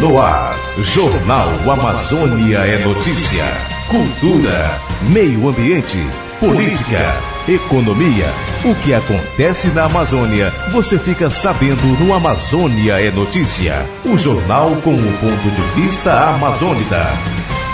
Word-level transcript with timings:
No 0.00 0.20
ar, 0.20 0.54
Jornal 0.78 1.48
Amazônia 1.70 2.58
é 2.58 2.84
Notícia. 2.84 3.44
Cultura, 3.88 4.78
meio 5.08 5.48
ambiente, 5.48 5.96
política, 6.38 7.14
economia. 7.48 8.26
O 8.62 8.74
que 8.74 8.92
acontece 8.92 9.68
na 9.68 9.84
Amazônia, 9.84 10.52
você 10.70 10.98
fica 10.98 11.30
sabendo 11.30 11.98
no 11.98 12.12
Amazônia 12.12 13.00
é 13.00 13.10
Notícia. 13.10 13.86
O 14.04 14.18
jornal 14.18 14.76
com 14.82 14.94
o 14.94 15.18
ponto 15.18 15.50
de 15.50 15.80
vista 15.80 16.28
amazônida. 16.28 17.06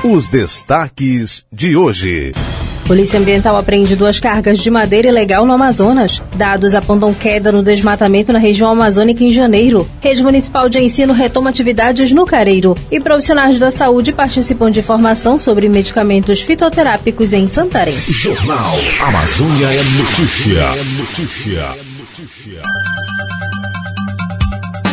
Os 0.04 0.28
destaques 0.28 1.44
de 1.52 1.76
hoje. 1.76 2.32
Polícia 2.86 3.18
Ambiental 3.18 3.56
apreende 3.56 3.96
duas 3.96 4.20
cargas 4.20 4.58
de 4.58 4.70
madeira 4.70 5.08
ilegal 5.08 5.46
no 5.46 5.52
Amazonas. 5.52 6.20
Dados 6.34 6.74
apontam 6.74 7.14
queda 7.14 7.52
no 7.52 7.62
desmatamento 7.62 8.32
na 8.32 8.38
região 8.38 8.70
amazônica 8.70 9.22
em 9.24 9.32
janeiro. 9.32 9.88
Rede 10.00 10.22
Municipal 10.22 10.68
de 10.68 10.78
Ensino 10.78 11.12
retoma 11.12 11.50
atividades 11.50 12.12
no 12.12 12.26
Careiro. 12.26 12.76
E 12.90 13.00
profissionais 13.00 13.58
da 13.58 13.70
saúde 13.70 14.12
participam 14.12 14.70
de 14.70 14.82
formação 14.82 15.38
sobre 15.38 15.68
medicamentos 15.68 16.40
fitoterápicos 16.40 17.32
em 17.32 17.48
Santarém. 17.48 17.96
Jornal 17.96 18.76
Amazônia 19.00 19.66
é 19.66 19.82
notícia. 19.82 20.60
É 20.60 20.84
notícia. 20.98 21.68
notícia. 21.98 22.91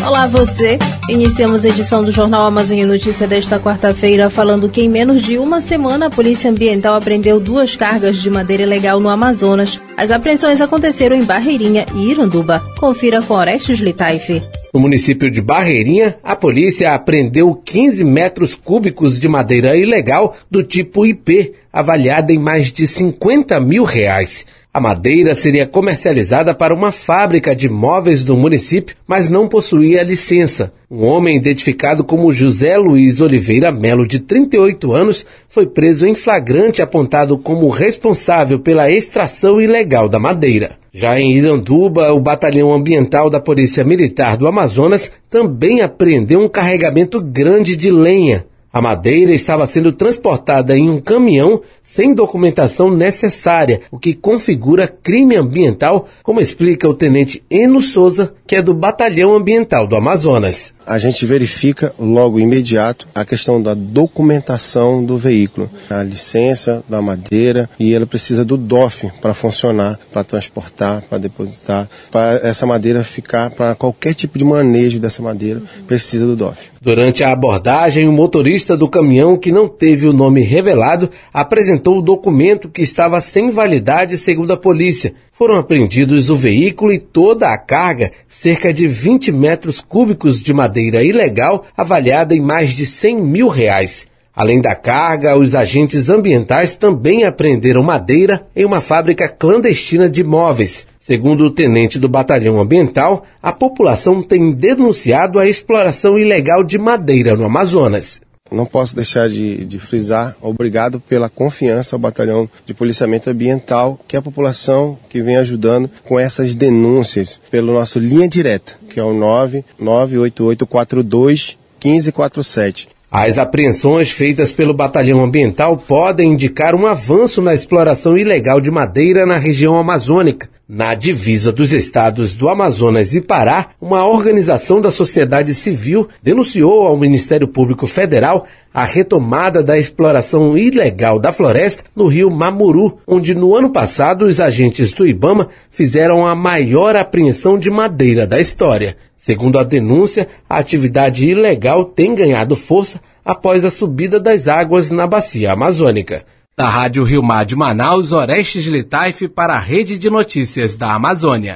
Olá 0.06 0.26
você! 0.26 0.80
Iniciamos 1.10 1.66
a 1.66 1.70
edição 1.70 2.04
do 2.04 2.12
Jornal 2.12 2.46
Amazônia 2.46 2.88
Notícia 2.88 3.28
desta 3.28 3.60
quarta-feira 3.60 4.30
falando 4.30 4.70
que 4.70 4.82
em 4.82 4.90
menos 4.90 5.22
de 5.22 5.38
uma 5.38 5.60
semana 5.60 6.08
a 6.08 6.10
Polícia 6.10 6.50
Ambiental 6.50 6.96
apreendeu 6.96 7.40
duas 7.40 7.76
cargas 7.76 8.18
de 8.18 8.30
madeira 8.30 8.64
ilegal 8.64 9.00
no 9.00 9.10
Amazonas. 9.10 9.80
As 9.98 10.10
apreensões 10.10 10.62
aconteceram 10.62 11.16
em 11.16 11.24
Barreirinha 11.24 11.86
e 11.96 12.12
Iranduba. 12.12 12.64
Confira 12.78 13.22
com 13.22 13.34
Orestes 13.34 13.80
Litaife. 13.80 14.42
No 14.74 14.80
município 14.80 15.30
de 15.30 15.42
Barreirinha, 15.42 16.18
a 16.24 16.36
polícia 16.36 16.94
apreendeu 16.94 17.54
15 17.54 18.04
metros 18.06 18.56
cúbicos 18.56 19.20
de 19.20 19.28
madeira 19.28 19.76
ilegal 19.76 20.36
do 20.50 20.64
tipo 20.64 21.06
IP, 21.06 21.54
avaliada 21.74 22.32
em 22.32 22.38
mais 22.38 22.72
de 22.72 22.88
50 22.88 23.60
mil 23.60 23.84
reais. 23.84 24.46
A 24.80 24.82
madeira 24.82 25.36
seria 25.36 25.68
comercializada 25.68 26.56
para 26.56 26.74
uma 26.74 26.90
fábrica 26.90 27.54
de 27.54 27.68
móveis 27.68 28.24
do 28.24 28.38
município, 28.38 28.96
mas 29.06 29.28
não 29.28 29.46
possuía 29.46 30.04
licença. 30.04 30.72
Um 30.90 31.04
homem 31.04 31.36
identificado 31.36 32.02
como 32.02 32.32
José 32.32 32.78
Luiz 32.78 33.20
Oliveira 33.20 33.74
Melo, 33.74 34.08
de 34.08 34.22
38 34.22 34.94
anos, 34.94 35.26
foi 35.50 35.66
preso 35.66 36.08
em 36.08 36.16
flagrante 36.16 36.82
apontado 36.82 37.38
como 37.38 37.68
responsável 37.68 38.58
pela 38.58 38.90
extração 38.90 39.60
ilegal 39.60 40.08
da 40.08 40.18
madeira. 40.18 40.78
Já 40.94 41.20
em 41.20 41.34
Iranduba, 41.34 42.14
o 42.14 42.22
Batalhão 42.22 42.72
Ambiental 42.72 43.30
da 43.30 43.42
Polícia 43.42 43.84
Militar 43.84 44.38
do 44.38 44.48
Amazonas 44.48 45.12
também 45.30 45.82
apreendeu 45.82 46.40
um 46.40 46.48
carregamento 46.48 47.22
grande 47.22 47.76
de 47.76 47.92
lenha. 47.92 48.46
A 48.80 48.82
madeira 48.82 49.34
estava 49.34 49.68
sendo 49.68 49.92
transportada 49.92 50.74
em 50.74 50.90
um 50.90 51.02
caminhão 51.02 51.62
sem 51.84 52.14
documentação 52.14 52.90
necessária, 52.90 53.82
o 53.92 54.00
que 54.00 54.14
configura 54.14 54.88
crime 54.88 55.36
ambiental, 55.36 56.08
como 56.24 56.40
explica 56.40 56.88
o 56.88 56.94
tenente 56.94 57.44
Eno 57.50 57.82
Souza, 57.82 58.34
que 58.48 58.56
é 58.56 58.62
do 58.62 58.74
Batalhão 58.74 59.36
Ambiental 59.36 59.86
do 59.86 59.98
Amazonas. 59.98 60.74
A 60.86 60.98
gente 60.98 61.26
verifica 61.26 61.94
logo 62.00 62.40
imediato 62.40 63.08
a 63.14 63.26
questão 63.26 63.62
da 63.62 63.74
documentação 63.76 65.04
do 65.04 65.18
veículo, 65.18 65.70
a 65.90 66.02
licença 66.02 66.84
da 66.88 67.02
madeira 67.02 67.70
e 67.80 67.94
ela 67.94 68.08
precisa 68.08 68.44
do 68.44 68.58
DOF 68.58 69.12
para 69.22 69.36
funcionar, 69.36 70.00
para 70.12 70.24
transportar, 70.24 71.04
para 71.04 71.20
depositar, 71.20 71.88
para 72.10 72.40
essa 72.42 72.66
madeira 72.66 73.04
ficar 73.04 73.52
para 73.52 73.76
qualquer 73.76 74.16
tipo 74.16 74.40
de 74.40 74.46
manejo 74.46 75.00
dessa 75.00 75.22
madeira 75.22 75.62
precisa 75.86 76.26
do 76.26 76.36
DOF. 76.36 76.72
Durante 76.82 77.24
a 77.24 77.34
abordagem, 77.34 78.08
o 78.08 78.12
motorista 78.12 78.69
do 78.76 78.90
caminhão 78.90 79.38
que 79.38 79.52
não 79.52 79.68
teve 79.68 80.08
o 80.08 80.14
nome 80.14 80.42
revelado 80.42 81.10
apresentou 81.34 81.98
o 81.98 82.02
documento 82.02 82.70
que 82.70 82.82
estava 82.82 83.20
sem 83.22 83.52
validade 83.52 84.18
segundo 84.18 84.54
a 84.54 84.58
polícia. 84.58 85.14
Foram 85.32 85.56
apreendidos 85.56 86.30
o 86.30 86.36
veículo 86.36 86.92
e 86.92 87.00
toda 87.00 87.50
a 87.50 87.58
carga, 87.58 88.12
cerca 88.28 88.74
de 88.74 88.88
20 88.88 89.32
metros 89.32 89.80
cúbicos 89.80 90.42
de 90.42 90.54
madeira 90.54 91.04
ilegal, 91.04 91.66
avaliada 91.78 92.36
em 92.36 92.42
mais 92.42 92.72
de 92.72 92.86
100 92.86 93.22
mil 93.22 93.48
reais. 93.48 94.08
Além 94.40 94.62
da 94.62 94.74
carga, 94.74 95.38
os 95.38 95.54
agentes 95.54 96.10
ambientais 96.10 96.74
também 96.74 97.26
apreenderam 97.26 97.84
madeira 97.84 98.48
em 98.56 98.64
uma 98.64 98.80
fábrica 98.80 99.28
clandestina 99.28 100.10
de 100.10 100.24
móveis. 100.24 100.88
Segundo 100.98 101.44
o 101.44 101.52
tenente 101.52 102.00
do 102.00 102.08
Batalhão 102.08 102.58
Ambiental, 102.58 103.26
a 103.44 103.52
população 103.52 104.22
tem 104.22 104.52
denunciado 104.52 105.40
a 105.40 105.46
exploração 105.46 106.18
ilegal 106.18 106.64
de 106.64 106.78
madeira 106.78 107.36
no 107.36 107.44
Amazonas. 107.44 108.22
Não 108.52 108.66
posso 108.66 108.96
deixar 108.96 109.30
de, 109.30 109.64
de, 109.66 109.78
frisar, 109.80 110.36
obrigado 110.42 111.00
pela 111.00 111.30
confiança 111.30 111.96
ao 111.96 112.00
Batalhão 112.00 112.50
de 112.66 112.74
Policiamento 112.74 113.30
Ambiental, 113.30 114.00
que 114.08 114.16
é 114.16 114.20
a 114.20 114.24
população 114.24 114.98
que 115.10 115.22
vem 115.22 115.36
ajudando 115.38 115.88
com 116.04 116.20
essas 116.20 116.56
denúncias 116.56 117.40
pelo 117.52 117.74
nosso 117.74 118.00
linha 118.00 118.28
direta, 118.28 118.74
que 118.90 119.00
é 119.00 119.04
o 119.04 119.14
98842 119.14 121.60
1547. 121.84 122.90
As 123.12 123.40
apreensões 123.40 124.12
feitas 124.12 124.52
pelo 124.52 124.74
Batalhão 124.74 125.24
Ambiental 125.24 125.78
podem 125.78 126.34
indicar 126.34 126.76
um 126.76 126.86
avanço 126.86 127.42
na 127.42 127.56
exploração 127.56 128.16
ilegal 128.16 128.62
de 128.62 128.70
madeira 128.70 129.26
na 129.26 129.38
região 129.38 129.78
amazônica. 129.78 130.48
Na 130.72 130.94
divisa 130.94 131.52
dos 131.52 131.74
estados 131.74 132.36
do 132.36 132.48
Amazonas 132.48 133.16
e 133.16 133.22
Pará, 133.22 133.70
uma 133.82 134.06
organização 134.06 134.80
da 134.80 134.92
sociedade 134.92 135.56
civil 135.56 136.08
denunciou 136.22 136.86
ao 136.86 136.96
Ministério 136.96 137.48
Público 137.48 137.88
Federal 137.88 138.46
a 138.72 138.86
retomada 138.86 139.64
da 139.64 139.80
exploração 139.80 140.56
ilegal 140.56 141.20
da 141.20 141.32
floresta 141.32 141.86
no 141.96 142.06
rio 142.06 142.30
Mamuru, 142.30 143.00
onde 143.08 143.34
no 143.34 143.56
ano 143.56 143.72
passado 143.72 144.26
os 144.26 144.40
agentes 144.40 144.94
do 144.94 145.08
Ibama 145.08 145.48
fizeram 145.72 146.28
a 146.28 146.36
maior 146.36 146.96
apreensão 146.96 147.58
de 147.58 147.72
madeira 147.72 148.28
da 148.28 148.40
história. 148.40 148.96
Segundo 149.18 149.58
a 149.58 149.64
denúncia, 149.64 150.28
a 150.48 150.60
atividade 150.60 151.28
ilegal 151.28 151.84
tem 151.84 152.14
ganhado 152.14 152.56
força 152.56 153.02
após 153.26 153.66
a 153.66 153.72
subida 153.72 154.20
das 154.20 154.48
águas 154.48 154.92
na 154.92 155.08
bacia 155.08 155.52
amazônica. 155.52 156.24
Da 156.60 156.68
Rádio 156.68 157.06
Rio 157.06 157.24
Mar 157.24 157.46
de 157.46 157.56
Manaus, 157.56 158.12
Orestes 158.12 158.66
Litaife 158.66 159.30
para 159.30 159.54
a 159.54 159.60
Rede 159.60 159.98
de 159.98 160.10
Notícias 160.10 160.76
da 160.76 160.94
Amazônia. 160.94 161.56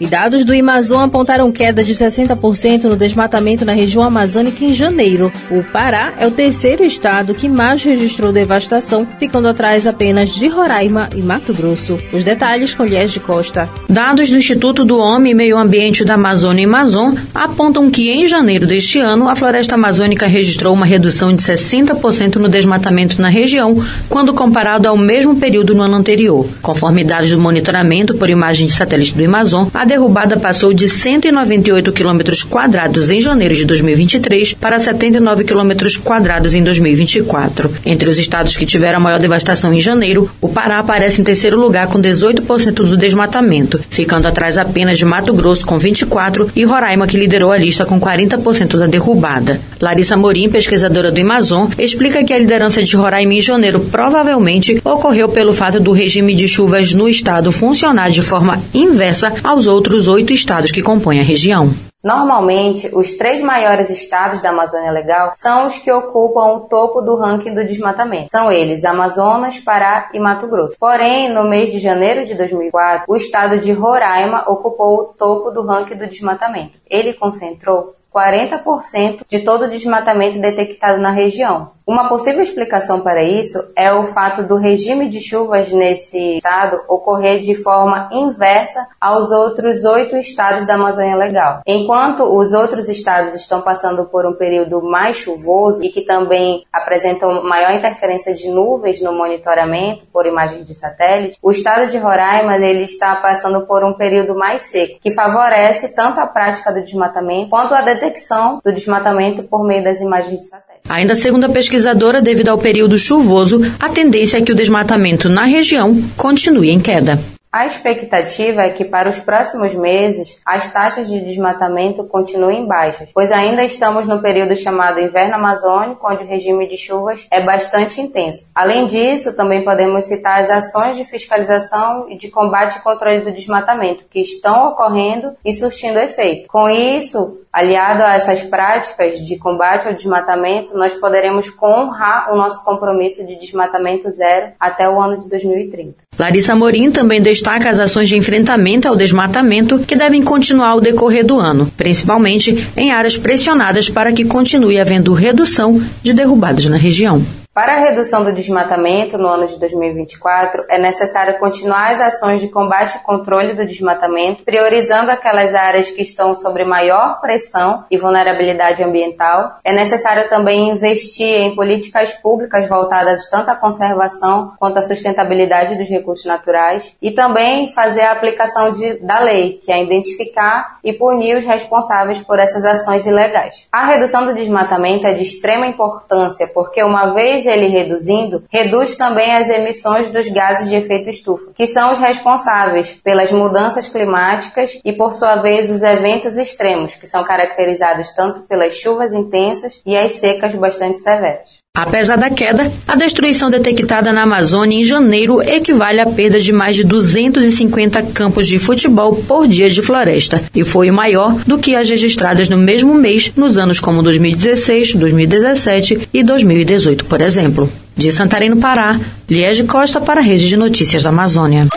E 0.00 0.06
dados 0.06 0.44
do 0.44 0.52
Amazon 0.52 1.04
apontaram 1.04 1.52
queda 1.52 1.84
de 1.84 1.94
60% 1.94 2.84
no 2.84 2.96
desmatamento 2.96 3.64
na 3.64 3.72
região 3.72 4.02
amazônica 4.02 4.64
em 4.64 4.72
janeiro. 4.72 5.30
O 5.50 5.62
Pará 5.62 6.14
é 6.18 6.26
o 6.26 6.30
terceiro 6.30 6.82
estado 6.84 7.34
que 7.34 7.48
mais 7.48 7.82
registrou 7.82 8.32
devastação, 8.32 9.06
ficando 9.18 9.48
atrás 9.48 9.86
apenas 9.86 10.30
de 10.30 10.48
Roraima 10.48 11.08
e 11.14 11.20
Mato 11.20 11.52
Grosso. 11.52 11.98
Os 12.12 12.24
detalhes 12.24 12.74
com 12.74 12.84
Lies 12.84 13.12
de 13.12 13.20
Costa. 13.20 13.68
Dados 13.88 14.30
do 14.30 14.36
Instituto 14.36 14.84
do 14.84 14.98
Homem 14.98 15.32
e 15.32 15.34
Meio 15.34 15.58
Ambiente 15.58 16.04
da 16.04 16.14
Amazônia 16.14 16.66
Amazon 16.66 17.14
apontam 17.34 17.90
que 17.90 18.10
em 18.10 18.26
janeiro 18.26 18.66
deste 18.66 18.98
ano 18.98 19.28
a 19.28 19.36
floresta 19.36 19.74
amazônica 19.74 20.26
registrou 20.26 20.72
uma 20.72 20.86
redução 20.86 21.34
de 21.34 21.42
60% 21.42 22.36
no 22.36 22.48
desmatamento 22.48 23.20
na 23.20 23.28
região, 23.28 23.82
quando 24.08 24.34
comparado 24.34 24.88
ao 24.88 24.96
mesmo 24.96 25.36
período 25.36 25.74
no 25.74 25.82
ano 25.82 25.96
anterior. 25.96 26.46
Conforme 26.60 27.04
dados 27.04 27.30
do 27.30 27.38
monitoramento 27.38 28.14
por 28.14 28.30
imagem 28.30 28.66
de 28.66 28.72
satélite 28.72 29.14
do 29.14 29.24
Amazon, 29.24 29.68
a 29.74 29.81
derrubada 29.84 30.36
passou 30.36 30.72
de 30.72 30.88
198 30.88 31.92
quilômetros 31.92 32.42
quadrados 32.42 33.10
em 33.10 33.20
janeiro 33.20 33.54
de 33.54 33.64
2023 33.64 34.54
para 34.54 34.78
79 34.78 35.44
quilômetros 35.44 35.96
quadrados 35.96 36.54
em 36.54 36.62
2024. 36.62 37.70
Entre 37.84 38.08
os 38.08 38.18
estados 38.18 38.56
que 38.56 38.66
tiveram 38.66 38.98
a 38.98 39.00
maior 39.00 39.18
devastação 39.18 39.72
em 39.72 39.80
janeiro, 39.80 40.30
o 40.40 40.48
Pará 40.48 40.78
aparece 40.78 41.20
em 41.20 41.24
terceiro 41.24 41.58
lugar 41.58 41.86
com 41.88 42.00
18% 42.00 42.72
do 42.74 42.96
desmatamento, 42.96 43.80
ficando 43.90 44.28
atrás 44.28 44.58
apenas 44.58 44.98
de 44.98 45.04
Mato 45.04 45.32
Grosso 45.32 45.66
com 45.66 45.78
24 45.78 46.50
e 46.54 46.64
Roraima 46.64 47.06
que 47.06 47.16
liderou 47.16 47.52
a 47.52 47.56
lista 47.56 47.84
com 47.84 48.00
40% 48.00 48.78
da 48.78 48.86
derrubada. 48.86 49.60
Larissa 49.80 50.16
Morim, 50.16 50.48
pesquisadora 50.48 51.10
do 51.10 51.20
Amazon, 51.20 51.68
explica 51.78 52.22
que 52.24 52.32
a 52.32 52.38
liderança 52.38 52.82
de 52.82 52.96
Roraima 52.96 53.34
em 53.34 53.40
janeiro 53.40 53.80
provavelmente 53.80 54.80
ocorreu 54.84 55.28
pelo 55.28 55.52
fato 55.52 55.80
do 55.80 55.92
regime 55.92 56.34
de 56.34 56.46
chuvas 56.46 56.92
no 56.92 57.08
estado 57.08 57.50
funcionar 57.52 58.10
de 58.10 58.22
forma 58.22 58.60
inversa 58.74 59.32
aos 59.42 59.66
outros 59.72 60.06
oito 60.06 60.32
estados 60.32 60.70
que 60.70 60.82
compõem 60.82 61.20
a 61.20 61.24
região. 61.24 61.70
Normalmente, 62.02 62.90
os 62.92 63.14
três 63.14 63.40
maiores 63.40 63.88
estados 63.88 64.42
da 64.42 64.50
Amazônia 64.50 64.90
Legal 64.90 65.30
são 65.34 65.68
os 65.68 65.78
que 65.78 65.90
ocupam 65.90 66.46
o 66.54 66.60
topo 66.60 67.00
do 67.00 67.16
ranking 67.16 67.54
do 67.54 67.64
desmatamento. 67.64 68.30
São 68.30 68.50
eles 68.50 68.84
Amazonas, 68.84 69.58
Pará 69.58 70.10
e 70.12 70.18
Mato 70.18 70.48
Grosso. 70.48 70.76
Porém, 70.80 71.28
no 71.28 71.44
mês 71.44 71.70
de 71.70 71.78
janeiro 71.78 72.26
de 72.26 72.34
2004, 72.34 73.04
o 73.08 73.16
estado 73.16 73.58
de 73.60 73.72
Roraima 73.72 74.44
ocupou 74.48 74.98
o 74.98 75.04
topo 75.04 75.52
do 75.52 75.64
ranking 75.64 75.94
do 75.94 76.08
desmatamento. 76.08 76.72
Ele 76.90 77.12
concentrou 77.12 77.94
40% 78.12 79.20
de 79.26 79.40
todo 79.40 79.64
o 79.64 79.70
desmatamento 79.70 80.40
detectado 80.40 81.00
na 81.00 81.10
região. 81.10 81.70
Uma 81.84 82.08
possível 82.08 82.42
explicação 82.42 83.00
para 83.00 83.24
isso 83.24 83.58
é 83.74 83.92
o 83.92 84.06
fato 84.08 84.44
do 84.44 84.56
regime 84.56 85.08
de 85.08 85.20
chuvas 85.20 85.72
nesse 85.72 86.36
estado 86.36 86.80
ocorrer 86.88 87.40
de 87.40 87.56
forma 87.56 88.08
inversa 88.12 88.86
aos 89.00 89.32
outros 89.32 89.82
oito 89.82 90.16
estados 90.16 90.64
da 90.64 90.74
Amazônia 90.74 91.16
Legal. 91.16 91.60
Enquanto 91.66 92.22
os 92.22 92.52
outros 92.52 92.88
estados 92.88 93.34
estão 93.34 93.62
passando 93.62 94.04
por 94.04 94.24
um 94.24 94.34
período 94.34 94.80
mais 94.80 95.16
chuvoso 95.16 95.84
e 95.84 95.90
que 95.90 96.02
também 96.02 96.64
apresentam 96.72 97.42
maior 97.42 97.72
interferência 97.72 98.32
de 98.32 98.48
nuvens 98.48 99.02
no 99.02 99.12
monitoramento 99.12 100.06
por 100.12 100.24
imagens 100.24 100.64
de 100.64 100.74
satélite, 100.74 101.36
o 101.42 101.50
estado 101.50 101.90
de 101.90 101.98
Roraima 101.98 102.56
ele 102.58 102.84
está 102.84 103.16
passando 103.16 103.66
por 103.66 103.82
um 103.82 103.94
período 103.94 104.36
mais 104.36 104.62
seco, 104.62 105.00
que 105.00 105.10
favorece 105.10 105.88
tanto 105.88 106.20
a 106.20 106.26
prática 106.28 106.72
do 106.72 106.82
desmatamento 106.82 107.50
quanto 107.50 107.74
a 107.74 107.80
detecção 107.80 108.60
do 108.64 108.72
desmatamento 108.72 109.42
por 109.42 109.66
meio 109.66 109.82
das 109.82 110.00
imagens 110.00 110.38
de 110.38 110.44
satélite. 110.44 110.71
Ainda 110.88 111.14
segundo 111.14 111.44
a 111.44 111.48
pesquisadora, 111.48 112.20
devido 112.20 112.48
ao 112.48 112.58
período 112.58 112.98
chuvoso, 112.98 113.60
a 113.80 113.88
tendência 113.88 114.38
é 114.38 114.42
que 114.42 114.52
o 114.52 114.54
desmatamento 114.54 115.28
na 115.28 115.44
região 115.44 115.96
continue 116.16 116.70
em 116.70 116.80
queda. 116.80 117.18
A 117.52 117.66
expectativa 117.66 118.62
é 118.62 118.70
que 118.70 118.82
para 118.82 119.10
os 119.10 119.20
próximos 119.20 119.74
meses 119.74 120.40
as 120.42 120.72
taxas 120.72 121.06
de 121.06 121.20
desmatamento 121.20 122.02
continuem 122.04 122.66
baixas, 122.66 123.10
pois 123.12 123.30
ainda 123.30 123.62
estamos 123.62 124.06
no 124.06 124.22
período 124.22 124.56
chamado 124.56 124.98
inverno 124.98 125.34
amazônico, 125.34 126.10
onde 126.10 126.24
o 126.24 126.26
regime 126.26 126.66
de 126.66 126.78
chuvas 126.78 127.26
é 127.30 127.42
bastante 127.42 128.00
intenso. 128.00 128.50
Além 128.54 128.86
disso, 128.86 129.36
também 129.36 129.62
podemos 129.62 130.06
citar 130.06 130.40
as 130.40 130.48
ações 130.48 130.96
de 130.96 131.04
fiscalização 131.04 132.08
e 132.08 132.16
de 132.16 132.30
combate 132.30 132.78
e 132.78 132.82
controle 132.82 133.20
do 133.20 133.30
desmatamento 133.30 134.06
que 134.10 134.20
estão 134.20 134.68
ocorrendo 134.68 135.36
e 135.44 135.52
surtindo 135.52 135.98
efeito. 135.98 136.48
Com 136.48 136.70
isso, 136.70 137.38
aliado 137.52 138.02
a 138.02 138.14
essas 138.14 138.42
práticas 138.42 139.18
de 139.18 139.36
combate 139.36 139.86
ao 139.86 139.94
desmatamento, 139.94 140.74
nós 140.74 140.94
poderemos 140.94 141.52
honrar 141.62 142.32
o 142.32 142.36
nosso 142.36 142.64
compromisso 142.64 143.26
de 143.26 143.36
desmatamento 143.36 144.10
zero 144.10 144.52
até 144.58 144.88
o 144.88 144.98
ano 144.98 145.20
de 145.20 145.28
2030. 145.28 145.96
Larissa 146.22 146.54
Morim 146.54 146.88
também 146.88 147.20
destaca 147.20 147.68
as 147.68 147.80
ações 147.80 148.08
de 148.08 148.16
enfrentamento 148.16 148.86
ao 148.86 148.94
desmatamento 148.94 149.80
que 149.80 149.96
devem 149.96 150.22
continuar 150.22 150.68
ao 150.68 150.80
decorrer 150.80 151.26
do 151.26 151.40
ano, 151.40 151.68
principalmente 151.76 152.64
em 152.76 152.92
áreas 152.92 153.18
pressionadas 153.18 153.90
para 153.90 154.12
que 154.12 154.24
continue 154.24 154.78
havendo 154.78 155.12
redução 155.12 155.82
de 156.00 156.12
derrubadas 156.12 156.66
na 156.66 156.76
região. 156.76 157.41
Para 157.54 157.74
a 157.74 157.80
redução 157.80 158.24
do 158.24 158.32
desmatamento 158.32 159.18
no 159.18 159.28
ano 159.28 159.46
de 159.46 159.58
2024, 159.58 160.64
é 160.70 160.78
necessário 160.78 161.38
continuar 161.38 161.90
as 161.90 162.00
ações 162.00 162.40
de 162.40 162.48
combate 162.48 162.96
e 162.96 163.00
controle 163.00 163.52
do 163.54 163.66
desmatamento, 163.66 164.42
priorizando 164.42 165.10
aquelas 165.10 165.54
áreas 165.54 165.90
que 165.90 166.00
estão 166.00 166.34
sob 166.34 166.64
maior 166.64 167.20
pressão 167.20 167.84
e 167.90 167.98
vulnerabilidade 167.98 168.82
ambiental. 168.82 169.58
É 169.62 169.70
necessário 169.70 170.30
também 170.30 170.70
investir 170.70 171.28
em 171.28 171.54
políticas 171.54 172.14
públicas 172.14 172.66
voltadas 172.70 173.28
tanto 173.28 173.50
à 173.50 173.54
conservação 173.54 174.54
quanto 174.58 174.78
à 174.78 174.82
sustentabilidade 174.82 175.74
dos 175.74 175.90
recursos 175.90 176.24
naturais 176.24 176.96
e 177.02 177.10
também 177.10 177.70
fazer 177.74 178.00
a 178.00 178.12
aplicação 178.12 178.72
de, 178.72 178.94
da 178.94 179.18
lei, 179.18 179.60
que 179.62 179.70
é 179.70 179.82
identificar 179.82 180.78
e 180.82 180.94
punir 180.94 181.36
os 181.36 181.44
responsáveis 181.44 182.18
por 182.18 182.38
essas 182.38 182.64
ações 182.64 183.04
ilegais. 183.04 183.68
A 183.70 183.84
redução 183.88 184.24
do 184.24 184.34
desmatamento 184.34 185.06
é 185.06 185.12
de 185.12 185.22
extrema 185.22 185.66
importância 185.66 186.46
porque 186.46 186.82
uma 186.82 187.12
vez 187.12 187.41
ele 187.46 187.68
reduzindo, 187.68 188.44
reduz 188.50 188.96
também 188.96 189.34
as 189.34 189.48
emissões 189.48 190.10
dos 190.10 190.28
gases 190.28 190.68
de 190.68 190.76
efeito 190.76 191.10
estufa, 191.10 191.52
que 191.54 191.66
são 191.66 191.92
os 191.92 191.98
responsáveis 191.98 193.00
pelas 193.02 193.32
mudanças 193.32 193.88
climáticas 193.88 194.80
e, 194.84 194.92
por 194.92 195.12
sua 195.12 195.36
vez, 195.36 195.70
os 195.70 195.82
eventos 195.82 196.36
extremos, 196.36 196.94
que 196.94 197.06
são 197.06 197.24
caracterizados 197.24 198.10
tanto 198.14 198.42
pelas 198.42 198.74
chuvas 198.74 199.12
intensas 199.12 199.80
e 199.86 199.96
as 199.96 200.12
secas 200.12 200.54
bastante 200.54 200.98
severas. 200.98 201.61
Apesar 201.74 202.16
da 202.16 202.28
queda, 202.28 202.70
a 202.86 202.94
destruição 202.96 203.48
detectada 203.48 204.12
na 204.12 204.24
Amazônia 204.24 204.78
em 204.78 204.84
janeiro 204.84 205.40
equivale 205.40 206.00
à 206.00 206.06
perda 206.06 206.38
de 206.38 206.52
mais 206.52 206.76
de 206.76 206.84
250 206.84 208.02
campos 208.12 208.46
de 208.46 208.58
futebol 208.58 209.16
por 209.26 209.48
dia 209.48 209.70
de 209.70 209.80
floresta 209.80 210.44
e 210.54 210.64
foi 210.64 210.90
maior 210.90 211.34
do 211.46 211.56
que 211.56 211.74
as 211.74 211.88
registradas 211.88 212.50
no 212.50 212.58
mesmo 212.58 212.92
mês 212.92 213.32
nos 213.34 213.56
anos 213.56 213.80
como 213.80 214.02
2016, 214.02 214.96
2017 214.96 216.10
e 216.12 216.22
2018, 216.22 217.06
por 217.06 217.22
exemplo. 217.22 217.72
De 217.96 218.12
Santarém, 218.12 218.50
no 218.50 218.58
Pará, 218.58 219.00
Liege 219.30 219.64
Costa 219.64 219.98
para 219.98 220.20
a 220.20 220.22
Rede 220.22 220.48
de 220.48 220.58
Notícias 220.58 221.02
da 221.02 221.08
Amazônia. 221.08 221.68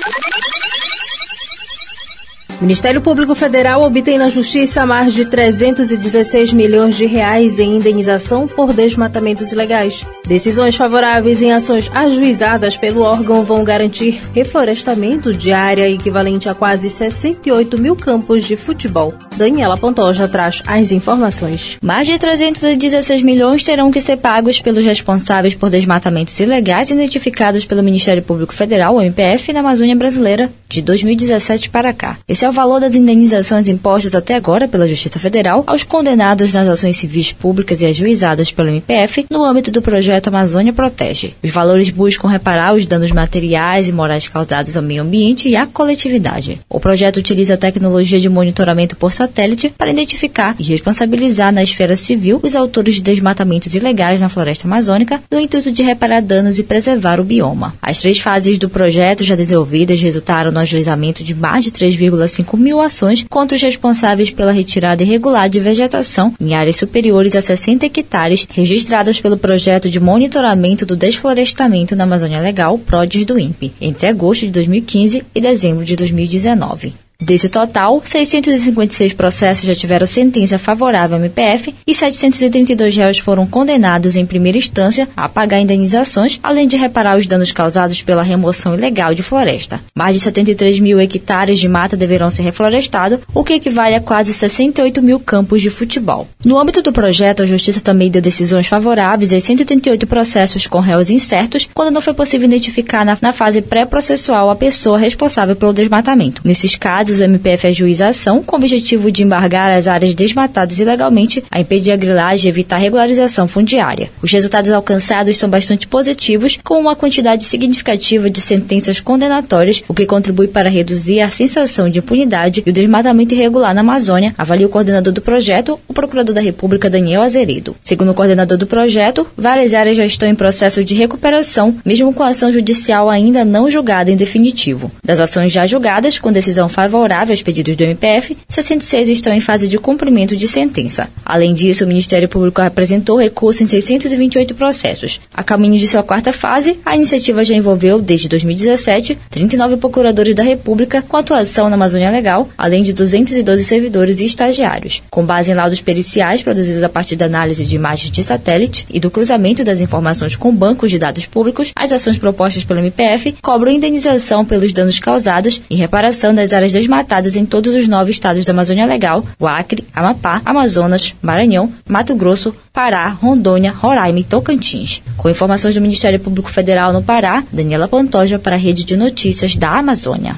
Ministério 2.66 3.00
Público 3.00 3.36
Federal 3.36 3.84
obtém 3.84 4.18
na 4.18 4.28
Justiça 4.28 4.88
mais 4.88 5.14
de 5.14 5.26
316 5.26 6.52
milhões 6.52 6.96
de 6.98 7.06
reais 7.06 7.60
em 7.60 7.76
indenização 7.76 8.48
por 8.48 8.74
desmatamentos 8.74 9.52
ilegais. 9.52 10.04
Decisões 10.26 10.76
favoráveis 10.76 11.44
em 11.44 11.54
ações 11.54 11.92
ajuizadas 11.94 12.76
pelo 12.76 13.02
órgão 13.02 13.44
vão 13.44 13.64
garantir 13.64 14.20
reflorestamento 14.34 15.32
de 15.32 15.54
área 15.54 15.88
equivalente 15.88 16.50
a 16.50 16.56
quase 16.56 16.90
68 16.90 17.78
mil 17.78 17.96
campos 17.96 18.44
de 18.46 18.58
futebol. 18.58 19.14
Daniela 19.38 19.78
Pantoja 19.78 20.28
traz 20.28 20.64
as 20.66 20.92
informações. 20.92 21.78
Mais 21.84 22.08
de 22.08 22.18
316 22.18 23.22
milhões 23.22 23.62
terão 23.62 23.92
que 23.92 24.02
ser 24.02 24.18
pagos 24.18 24.60
pelos 24.60 24.84
responsáveis 24.84 25.54
por 25.54 25.70
desmatamentos 25.70 26.40
ilegais 26.40 26.90
identificados 26.90 27.64
pelo 27.64 27.84
Ministério 27.84 28.24
Público 28.24 28.56
Federal, 28.56 29.00
MPF, 29.00 29.54
na 29.54 29.60
Amazônia 29.60 29.96
Brasileira 29.96 30.50
de 30.68 30.82
2017 30.82 31.70
para 31.70 31.94
cá. 31.94 32.18
Esse 32.28 32.44
é 32.44 32.50
o 32.50 32.55
valor 32.56 32.80
das 32.80 32.96
indenizações 32.96 33.68
impostas 33.68 34.16
até 34.16 34.34
agora 34.34 34.68
pela 34.68 34.88
Justiça 34.88 35.20
Federal 35.20 35.64
aos 35.68 35.84
condenados 35.84 36.54
nas 36.54 36.68
ações 36.68 36.98
civis 36.98 37.32
públicas 37.32 37.82
e 37.82 37.86
ajuizadas 37.86 38.52
pelo 38.52 38.70
MPF 38.70 39.26
no 39.30 39.44
âmbito 39.44 39.70
do 39.70 39.82
projeto 39.82 40.30
Amazônia 40.30 40.74
Protege. 40.74 41.36
Os 41.44 41.52
valores 41.52 41.90
buscam 41.90 42.30
reparar 42.30 42.74
os 42.74 42.86
danos 42.86 43.12
materiais 43.12 43.90
e 43.90 43.92
morais 43.92 44.28
causados 44.28 44.78
ao 44.78 44.84
meio 44.84 45.04
ambiente 45.04 45.50
e 45.50 45.56
à 45.56 45.68
coletividade. 45.68 46.60
O 46.70 46.80
projeto 46.80 47.18
utiliza 47.18 47.56
a 47.56 47.58
tecnologia 47.58 48.20
de 48.20 48.30
monitoramento 48.30 48.96
por 48.96 49.12
satélite 49.12 49.70
para 49.70 49.92
identificar 49.92 50.56
e 50.58 50.64
responsabilizar 50.64 51.52
na 51.52 51.62
esfera 51.62 51.98
civil 51.98 52.40
os 52.42 52.56
autores 52.56 52.96
de 52.96 53.02
desmatamentos 53.02 53.76
ilegais 53.76 54.22
na 54.22 54.30
floresta 54.30 54.66
amazônica, 54.66 55.22
no 55.30 55.40
intuito 55.40 55.72
de 55.72 55.84
reparar 55.84 56.22
danos 56.22 56.58
e 56.58 56.64
preservar 56.64 57.20
o 57.20 57.24
bioma. 57.26 57.76
As 57.82 58.00
três 58.00 58.20
fases 58.20 58.58
do 58.58 58.70
projeto 58.70 59.24
já 59.24 59.36
desenvolvidas 59.36 60.02
resultaram 60.02 60.52
no 60.52 60.60
ajuizamento 60.60 61.24
de 61.24 61.36
mais 61.36 61.66
de 61.66 61.72
3,5 61.72 62.35
5 62.36 62.58
mil 62.58 62.82
ações 62.82 63.26
contra 63.30 63.56
os 63.56 63.62
responsáveis 63.62 64.30
pela 64.30 64.52
retirada 64.52 65.04
irregular 65.04 65.50
de 65.50 65.60
vegetação 65.60 66.34
em 66.40 66.54
áreas 66.54 66.76
superiores 66.76 67.36
a 67.36 67.42
60 67.42 67.86
hectares 67.86 68.48
registradas 68.50 69.20
pelo 69.20 69.38
projeto 69.38 69.90
de 69.90 70.00
monitoramento 70.00 70.86
do 70.86 70.96
desflorestamento 70.96 71.96
na 71.96 72.04
Amazônia 72.04 72.42
Legal, 72.42 72.78
PRODES 72.78 73.26
do 73.26 73.40
INPE, 73.40 73.74
entre 73.80 74.10
agosto 74.10 74.46
de 74.46 74.52
2015 74.52 75.24
e 75.34 75.42
dezembro 75.42 75.86
de 75.86 75.96
2019. 75.96 77.05
Desse 77.26 77.50
total, 77.50 78.04
656 78.06 79.14
processos 79.14 79.66
já 79.66 79.74
tiveram 79.74 80.06
sentença 80.06 80.60
favorável 80.60 81.18
ao 81.18 81.24
MPF 81.24 81.74
e 81.88 81.92
732 81.92 82.96
réus 82.96 83.18
foram 83.18 83.48
condenados 83.48 84.16
em 84.16 84.28
primeira 84.28 84.60
instância 84.60 85.10
a 85.18 85.28
pagar 85.28 85.60
indenizações, 85.60 86.40
além 86.44 86.68
de 86.68 86.78
reparar 86.78 87.18
os 87.18 87.26
danos 87.26 87.52
causados 87.52 88.04
pela 88.04 88.22
remoção 88.22 88.76
ilegal 88.76 89.16
de 89.16 89.24
floresta. 89.24 89.82
Mais 89.96 90.16
de 90.16 90.22
73 90.22 90.80
mil 90.80 91.00
hectares 91.00 91.58
de 91.58 91.68
mata 91.68 91.98
deverão 91.98 92.30
ser 92.30 92.44
reflorestados, 92.44 93.18
o 93.34 93.44
que 93.44 93.54
equivale 93.54 93.96
a 93.96 94.02
quase 94.02 94.32
68 94.32 95.02
mil 95.02 95.20
campos 95.20 95.64
de 95.64 95.72
futebol. 95.72 96.28
No 96.46 96.60
âmbito 96.60 96.84
do 96.84 96.94
projeto, 96.94 97.42
a 97.42 97.48
Justiça 97.48 97.82
também 97.82 98.12
deu 98.12 98.22
decisões 98.22 98.68
favoráveis 98.68 99.34
a 99.34 99.40
138 99.40 100.06
processos 100.06 100.68
com 100.68 100.80
réus 100.80 101.10
incertos, 101.10 101.68
quando 101.74 101.92
não 101.92 102.02
foi 102.02 102.14
possível 102.14 102.48
identificar 102.48 103.04
na, 103.04 103.18
na 103.20 103.34
fase 103.34 103.64
pré-processual 103.64 104.52
a 104.52 104.56
pessoa 104.56 105.00
responsável 105.00 105.56
pelo 105.56 105.74
desmatamento. 105.74 106.44
Nesses 106.46 106.76
casos, 106.76 107.15
o 107.20 107.24
MPF 107.24 107.68
ajuiza 107.68 108.06
a 108.06 108.10
ação 108.10 108.44
com 108.44 108.56
o 108.56 108.60
objetivo 108.60 109.12
de 109.12 109.24
embargar 109.24 109.72
as 109.72 109.88
áreas 109.88 110.16
desmatadas 110.16 110.80
ilegalmente, 110.80 111.44
a 111.50 111.60
impedir 111.60 111.92
a 111.92 111.96
grilagem 111.96 112.48
e 112.48 112.50
evitar 112.50 112.78
regularização 112.78 113.48
fundiária. 113.48 114.10
Os 114.22 114.32
resultados 114.32 114.72
alcançados 114.72 115.38
são 115.38 115.50
bastante 115.50 115.88
positivos, 115.88 116.58
com 116.64 116.80
uma 116.80 116.96
quantidade 116.96 117.44
significativa 117.44 118.30
de 118.30 118.42
sentenças 118.42 119.00
condenatórias, 119.00 119.84
o 119.88 119.94
que 119.94 120.06
contribui 120.06 120.48
para 120.48 120.70
reduzir 120.70 121.22
a 121.22 121.30
sensação 121.30 121.90
de 121.90 122.00
impunidade 122.00 122.64
e 122.66 122.70
o 122.70 122.74
desmatamento 122.74 123.34
irregular 123.34 123.74
na 123.74 123.82
Amazônia, 123.82 124.34
avalia 124.38 124.66
o 124.66 124.70
coordenador 124.70 125.14
do 125.14 125.22
projeto, 125.22 125.80
o 125.88 125.94
procurador 125.94 126.34
da 126.34 126.42
República 126.42 126.90
Daniel 126.90 127.22
Azeredo. 127.22 127.76
Segundo 127.82 128.12
o 128.12 128.14
coordenador 128.14 128.58
do 128.58 128.68
projeto, 128.68 129.28
várias 129.38 129.74
áreas 129.74 129.98
já 129.98 130.06
estão 130.06 130.28
em 130.28 130.36
processo 130.36 130.84
de 130.84 130.96
recuperação, 130.96 131.76
mesmo 131.86 132.14
com 132.14 132.24
a 132.24 132.30
ação 132.30 132.52
judicial 132.52 133.10
ainda 133.10 133.46
não 133.46 133.70
julgada 133.70 134.12
em 134.12 134.16
definitivo. 134.16 134.92
Das 135.04 135.20
ações 135.20 135.52
já 135.52 135.66
julgadas, 135.66 136.20
com 136.20 136.32
decisão 136.32 136.68
favorável, 136.68 136.95
favorável 136.96 137.34
aos 137.34 137.42
pedidos 137.42 137.76
do 137.76 137.84
MPF, 137.84 138.38
66 138.48 139.10
estão 139.10 139.34
em 139.34 139.42
fase 139.42 139.68
de 139.68 139.78
cumprimento 139.78 140.36
de 140.36 140.48
sentença. 140.48 141.10
Além 141.26 141.54
disso, 141.54 141.84
o 141.84 141.88
Ministério 141.88 142.30
Público 142.30 142.62
apresentou 142.62 143.18
recurso 143.18 143.64
em 143.64 143.68
628 143.68 144.56
processos. 144.56 145.20
A 145.34 145.44
caminho 145.44 145.78
de 145.78 145.88
sua 145.88 146.04
quarta 146.04 146.32
fase, 146.32 146.80
a 146.86 146.96
iniciativa 146.96 147.44
já 147.44 147.54
envolveu, 147.54 148.02
desde 148.02 148.30
2017, 148.30 149.18
39 149.30 149.78
procuradores 149.78 150.34
da 150.34 150.44
República 150.44 151.02
com 151.02 151.18
atuação 151.18 151.70
na 151.70 151.76
Amazônia 151.76 152.10
Legal, 152.10 152.48
além 152.58 152.82
de 152.82 152.94
212 152.94 153.66
servidores 153.66 154.22
e 154.22 154.26
estagiários. 154.26 155.04
Com 155.10 155.26
base 155.26 155.52
em 155.52 155.56
laudos 155.56 155.82
periciais 155.82 156.42
produzidos 156.42 156.82
a 156.82 156.90
partir 156.90 157.18
da 157.18 157.26
análise 157.26 157.66
de 157.66 157.76
imagens 157.76 158.10
de 158.10 158.24
satélite 158.24 158.88
e 158.90 159.02
do 159.02 159.12
cruzamento 159.12 159.66
das 159.66 159.82
informações 159.82 160.38
com 160.38 160.56
bancos 160.56 160.90
de 160.90 160.98
dados 160.98 161.26
públicos, 161.26 161.74
as 161.76 161.92
ações 161.92 162.18
propostas 162.18 162.64
pelo 162.64 162.80
MPF 162.80 163.36
cobram 163.42 163.72
indenização 163.72 164.46
pelos 164.46 164.72
danos 164.72 165.00
causados 165.00 165.62
e 165.70 165.76
reparação 165.76 166.34
das 166.34 166.54
áreas 166.54 166.72
desmatadas 166.86 167.36
em 167.36 167.46
todos 167.46 167.74
os 167.74 167.88
nove 167.88 168.12
estados 168.12 168.46
da 168.46 168.54
Amazônia 168.54 168.86
Legal, 168.86 169.26
o 169.40 169.48
Acre, 169.48 169.84
Amapá, 169.94 170.42
Amazonas, 170.46 171.16
Maranhão, 171.22 171.74
Mato 171.90 172.16
Grosso, 172.16 172.56
Pará, 172.72 173.08
Rondônia, 173.08 173.72
Roraima 173.72 174.20
e 174.20 174.24
Tocantins. 174.24 175.02
Com 175.18 175.30
informações 175.30 175.74
do 175.74 175.82
Ministério 175.82 176.20
Público 176.20 176.50
Federal 176.50 176.94
no 176.94 177.02
Pará, 177.02 177.44
Daniela 177.52 177.88
Pantoja 177.88 178.38
para 178.38 178.56
a 178.56 178.60
Rede 178.60 178.84
de 178.84 178.96
Notícias 178.96 179.56
da 179.56 179.72
Amazônia. 179.72 180.36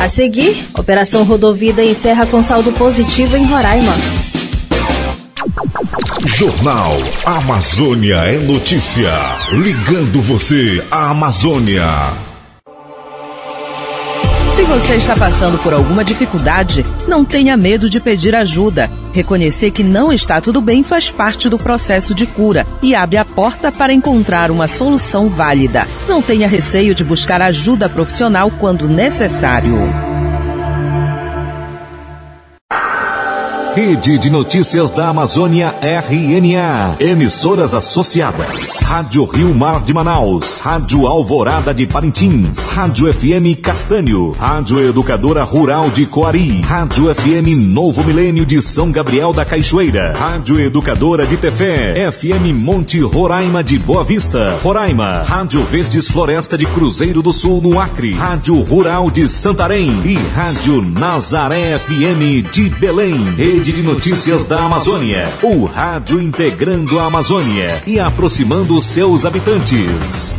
A 0.00 0.08
seguir, 0.08 0.62
Operação 0.78 1.24
Rodovida 1.24 1.82
encerra 1.82 2.26
com 2.26 2.42
saldo 2.42 2.70
positivo 2.72 3.36
em 3.36 3.46
Roraima. 3.46 3.94
Jornal 6.26 6.92
Amazônia 7.24 8.16
é 8.16 8.38
notícia. 8.38 9.10
Ligando 9.52 10.20
você 10.20 10.84
à 10.90 11.10
Amazônia. 11.10 12.33
Se 14.64 14.70
você 14.70 14.94
está 14.94 15.14
passando 15.14 15.58
por 15.58 15.74
alguma 15.74 16.02
dificuldade, 16.02 16.86
não 17.06 17.22
tenha 17.22 17.54
medo 17.54 17.88
de 17.88 18.00
pedir 18.00 18.34
ajuda. 18.34 18.90
Reconhecer 19.12 19.70
que 19.70 19.84
não 19.84 20.10
está 20.10 20.40
tudo 20.40 20.58
bem 20.62 20.82
faz 20.82 21.10
parte 21.10 21.50
do 21.50 21.58
processo 21.58 22.14
de 22.14 22.26
cura 22.26 22.66
e 22.82 22.94
abre 22.94 23.18
a 23.18 23.26
porta 23.26 23.70
para 23.70 23.92
encontrar 23.92 24.50
uma 24.50 24.66
solução 24.66 25.28
válida. 25.28 25.86
Não 26.08 26.22
tenha 26.22 26.48
receio 26.48 26.94
de 26.94 27.04
buscar 27.04 27.42
ajuda 27.42 27.90
profissional 27.90 28.50
quando 28.52 28.88
necessário. 28.88 30.13
Rede 33.74 34.18
de 34.18 34.30
Notícias 34.30 34.92
da 34.92 35.08
Amazônia 35.08 35.74
RNA. 35.82 36.94
Emissoras 37.00 37.74
associadas. 37.74 38.80
Rádio 38.82 39.24
Rio 39.24 39.52
Mar 39.52 39.82
de 39.82 39.92
Manaus. 39.92 40.60
Rádio 40.60 41.08
Alvorada 41.08 41.74
de 41.74 41.84
Parintins. 41.84 42.70
Rádio 42.70 43.12
FM 43.12 43.60
Castanho. 43.60 44.30
Rádio 44.30 44.78
Educadora 44.78 45.42
Rural 45.42 45.90
de 45.90 46.06
Coari. 46.06 46.60
Rádio 46.60 47.12
FM 47.12 47.66
Novo 47.72 48.04
Milênio 48.04 48.46
de 48.46 48.62
São 48.62 48.92
Gabriel 48.92 49.32
da 49.32 49.44
Caixoeira. 49.44 50.12
Rádio 50.16 50.60
Educadora 50.60 51.26
de 51.26 51.36
Tefé. 51.36 52.12
FM 52.12 52.54
Monte 52.54 53.00
Roraima 53.00 53.64
de 53.64 53.76
Boa 53.76 54.04
Vista. 54.04 54.56
Roraima. 54.62 55.24
Rádio 55.24 55.64
Verdes 55.64 56.06
Floresta 56.06 56.56
de 56.56 56.64
Cruzeiro 56.66 57.20
do 57.22 57.32
Sul 57.32 57.60
no 57.60 57.80
Acre. 57.80 58.12
Rádio 58.12 58.62
Rural 58.62 59.10
de 59.10 59.28
Santarém. 59.28 59.90
E 60.04 60.14
Rádio 60.32 60.80
Nazaré 60.80 61.76
FM 61.76 62.48
de 62.52 62.70
Belém. 62.70 63.14
Rede 63.64 63.80
de 63.80 63.82
Notícias 63.82 64.46
da 64.46 64.62
Amazônia. 64.62 65.24
O 65.42 65.64
rádio 65.64 66.20
integrando 66.20 67.00
a 67.00 67.06
Amazônia 67.06 67.82
e 67.86 67.98
aproximando 67.98 68.82
seus 68.82 69.24
habitantes. 69.24 70.34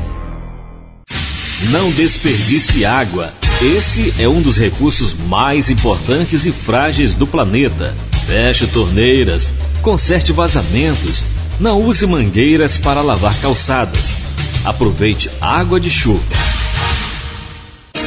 Não 1.72 1.90
desperdice 1.90 2.86
água. 2.86 3.34
Esse 3.64 4.14
é 4.20 4.30
um 4.30 4.44
dos 4.44 4.60
recursos 4.60 5.16
mais 5.28 5.72
importantes 5.72 6.46
e 6.46 6.52
frágeis 6.52 7.16
do 7.16 7.26
planeta. 7.26 7.96
Feche 8.28 8.68
torneiras, 8.68 9.50
conserte 9.82 10.32
vazamentos, 10.32 11.24
não 11.60 11.82
use 11.82 12.06
mangueiras 12.06 12.78
para 12.78 13.02
lavar 13.02 13.34
calçadas. 13.42 14.18
Aproveite 14.64 15.32
água 15.42 15.80
de 15.80 15.90
chuva. 15.90 16.22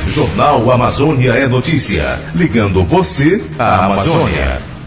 Jornal 0.06 0.70
Amazônia 0.70 1.32
é 1.32 1.48
notícia. 1.48 2.20
Ligando 2.36 2.84
você 2.84 3.42
à 3.58 3.86
Amazônia. 3.86 4.77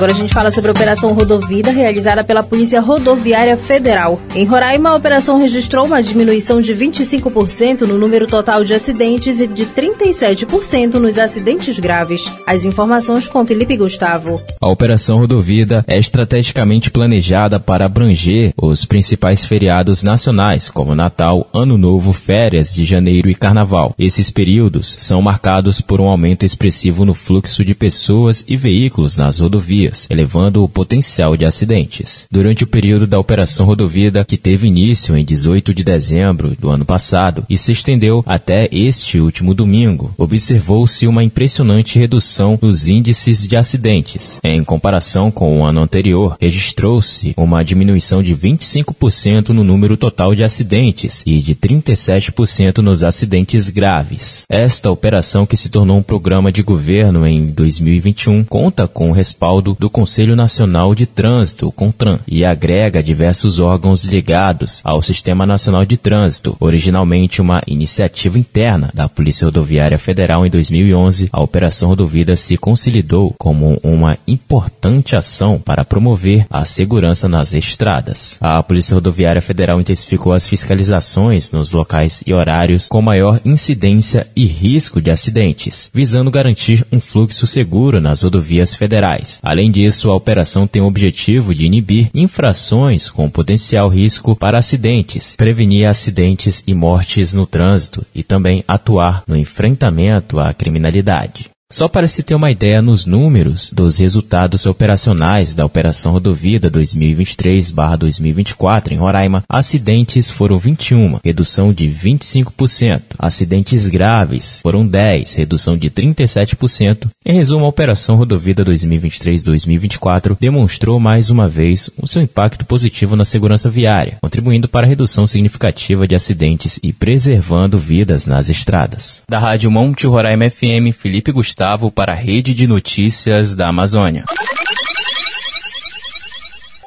Agora 0.00 0.12
a 0.12 0.16
gente 0.16 0.32
fala 0.32 0.50
sobre 0.50 0.70
a 0.70 0.72
Operação 0.72 1.12
Rodovida, 1.12 1.70
realizada 1.70 2.24
pela 2.24 2.42
Polícia 2.42 2.80
Rodoviária 2.80 3.54
Federal. 3.54 4.18
Em 4.34 4.46
Roraima, 4.46 4.88
a 4.88 4.96
operação 4.96 5.38
registrou 5.38 5.84
uma 5.84 6.02
diminuição 6.02 6.58
de 6.58 6.74
25% 6.74 7.82
no 7.82 7.98
número 7.98 8.26
total 8.26 8.64
de 8.64 8.72
acidentes 8.72 9.40
e 9.40 9.46
de 9.46 9.66
37% 9.66 10.94
nos 10.94 11.18
acidentes 11.18 11.78
graves. 11.78 12.32
As 12.46 12.64
informações 12.64 13.28
com 13.28 13.44
Felipe 13.44 13.76
Gustavo. 13.76 14.40
A 14.58 14.70
Operação 14.70 15.18
Rodovida 15.18 15.84
é 15.86 15.98
estrategicamente 15.98 16.90
planejada 16.90 17.60
para 17.60 17.84
abranger 17.84 18.54
os 18.56 18.86
principais 18.86 19.44
feriados 19.44 20.02
nacionais, 20.02 20.70
como 20.70 20.94
Natal, 20.94 21.46
Ano 21.52 21.76
Novo, 21.76 22.14
férias 22.14 22.72
de 22.72 22.86
janeiro 22.86 23.28
e 23.28 23.34
Carnaval. 23.34 23.94
Esses 23.98 24.30
períodos 24.30 24.96
são 24.98 25.20
marcados 25.20 25.82
por 25.82 26.00
um 26.00 26.08
aumento 26.08 26.46
expressivo 26.46 27.04
no 27.04 27.12
fluxo 27.12 27.62
de 27.62 27.74
pessoas 27.74 28.42
e 28.48 28.56
veículos 28.56 29.18
nas 29.18 29.40
rodovias 29.40 29.89
rodovias, 29.90 30.06
elevando 30.08 30.62
o 30.62 30.68
potencial 30.68 31.36
de 31.36 31.44
acidentes. 31.44 32.26
Durante 32.30 32.64
o 32.64 32.66
período 32.66 33.06
da 33.06 33.18
Operação 33.18 33.66
Rodovida, 33.66 34.24
que 34.24 34.36
teve 34.36 34.68
início 34.68 35.16
em 35.16 35.24
18 35.24 35.74
de 35.74 35.84
dezembro 35.84 36.56
do 36.58 36.70
ano 36.70 36.84
passado 36.84 37.44
e 37.48 37.58
se 37.58 37.72
estendeu 37.72 38.22
até 38.26 38.68
este 38.72 39.18
último 39.18 39.52
domingo, 39.52 40.14
observou-se 40.16 41.06
uma 41.06 41.24
impressionante 41.24 41.98
redução 41.98 42.58
nos 42.60 42.88
índices 42.88 43.46
de 43.46 43.56
acidentes. 43.56 44.40
Em 44.44 44.62
comparação 44.62 45.30
com 45.30 45.60
o 45.60 45.64
ano 45.64 45.82
anterior, 45.82 46.36
registrou-se 46.40 47.34
uma 47.36 47.64
diminuição 47.64 48.22
de 48.22 48.34
25% 48.34 49.50
no 49.50 49.64
número 49.64 49.96
total 49.96 50.34
de 50.34 50.44
acidentes 50.44 51.22
e 51.26 51.40
de 51.40 51.54
37% 51.54 52.78
nos 52.78 53.02
acidentes 53.02 53.68
graves. 53.68 54.44
Esta 54.48 54.90
operação, 54.90 55.46
que 55.46 55.56
se 55.56 55.68
tornou 55.68 55.98
um 55.98 56.02
programa 56.02 56.52
de 56.52 56.62
governo 56.62 57.26
em 57.26 57.46
2021, 57.46 58.44
conta 58.44 58.86
com 58.86 59.10
o 59.10 59.12
respaldo 59.12 59.76
do 59.80 59.88
Conselho 59.88 60.36
Nacional 60.36 60.94
de 60.94 61.06
Trânsito, 61.06 61.66
o 61.66 61.72
CONTRAN, 61.72 62.18
e 62.28 62.44
agrega 62.44 63.02
diversos 63.02 63.58
órgãos 63.58 64.04
ligados 64.04 64.82
ao 64.84 65.00
Sistema 65.00 65.46
Nacional 65.46 65.86
de 65.86 65.96
Trânsito, 65.96 66.54
originalmente 66.60 67.40
uma 67.40 67.62
iniciativa 67.66 68.38
interna 68.38 68.90
da 68.92 69.08
Polícia 69.08 69.46
Rodoviária 69.46 69.98
Federal 69.98 70.44
em 70.44 70.50
2011. 70.50 71.30
A 71.32 71.42
Operação 71.42 71.88
Rodovida 71.88 72.36
se 72.36 72.58
consolidou 72.58 73.34
como 73.38 73.80
uma 73.82 74.18
importante 74.28 75.16
ação 75.16 75.58
para 75.58 75.82
promover 75.82 76.44
a 76.50 76.66
segurança 76.66 77.26
nas 77.26 77.54
estradas. 77.54 78.36
A 78.38 78.62
Polícia 78.62 78.94
Rodoviária 78.94 79.40
Federal 79.40 79.80
intensificou 79.80 80.34
as 80.34 80.46
fiscalizações 80.46 81.52
nos 81.52 81.72
locais 81.72 82.22
e 82.26 82.34
horários 82.34 82.86
com 82.86 83.00
maior 83.00 83.40
incidência 83.46 84.26
e 84.36 84.44
risco 84.44 85.00
de 85.00 85.10
acidentes, 85.10 85.90
visando 85.94 86.30
garantir 86.30 86.86
um 86.92 87.00
fluxo 87.00 87.46
seguro 87.46 87.98
nas 87.98 88.22
rodovias 88.22 88.74
federais. 88.74 89.40
Além 89.42 89.69
Além 89.70 89.84
disso, 89.84 90.10
a 90.10 90.16
operação 90.16 90.66
tem 90.66 90.82
o 90.82 90.86
objetivo 90.86 91.54
de 91.54 91.64
inibir 91.64 92.10
infrações 92.12 93.08
com 93.08 93.30
potencial 93.30 93.88
risco 93.88 94.34
para 94.34 94.58
acidentes, 94.58 95.36
prevenir 95.36 95.86
acidentes 95.86 96.64
e 96.66 96.74
mortes 96.74 97.34
no 97.34 97.46
trânsito 97.46 98.04
e 98.12 98.24
também 98.24 98.64
atuar 98.66 99.22
no 99.28 99.36
enfrentamento 99.36 100.40
à 100.40 100.52
criminalidade. 100.52 101.50
Só 101.72 101.86
para 101.86 102.08
se 102.08 102.24
ter 102.24 102.34
uma 102.34 102.50
ideia 102.50 102.82
nos 102.82 103.06
números 103.06 103.70
dos 103.72 103.98
resultados 103.98 104.66
operacionais 104.66 105.54
da 105.54 105.64
Operação 105.64 106.10
Rodovida 106.10 106.68
2023-2024 106.68 108.90
em 108.90 108.96
Roraima, 108.96 109.44
acidentes 109.48 110.32
foram 110.32 110.58
21, 110.58 111.20
redução 111.24 111.72
de 111.72 111.88
25%. 111.88 113.02
Acidentes 113.16 113.86
graves 113.86 114.58
foram 114.62 114.84
10, 114.84 115.36
redução 115.36 115.78
de 115.78 115.88
37%. 115.88 117.06
Em 117.24 117.34
resumo, 117.34 117.64
a 117.64 117.68
Operação 117.68 118.16
Rodovida 118.16 118.64
2023-2024 118.64 120.36
demonstrou 120.40 120.98
mais 120.98 121.30
uma 121.30 121.46
vez 121.46 121.88
o 121.96 122.08
seu 122.08 122.20
impacto 122.20 122.66
positivo 122.66 123.14
na 123.14 123.24
segurança 123.24 123.70
viária, 123.70 124.16
contribuindo 124.20 124.68
para 124.68 124.86
a 124.86 124.88
redução 124.88 125.24
significativa 125.24 126.08
de 126.08 126.16
acidentes 126.16 126.80
e 126.82 126.92
preservando 126.92 127.78
vidas 127.78 128.26
nas 128.26 128.48
estradas. 128.48 129.22
Da 129.30 129.38
Rádio 129.38 129.70
Monte 129.70 130.08
Roraima 130.08 130.50
FM, 130.50 130.92
Felipe 130.98 131.30
Gustavo 131.30 131.59
Gustavo 131.60 131.90
para 131.90 132.12
a 132.12 132.16
Rede 132.16 132.54
de 132.54 132.66
Notícias 132.66 133.54
da 133.54 133.68
Amazônia. 133.68 134.24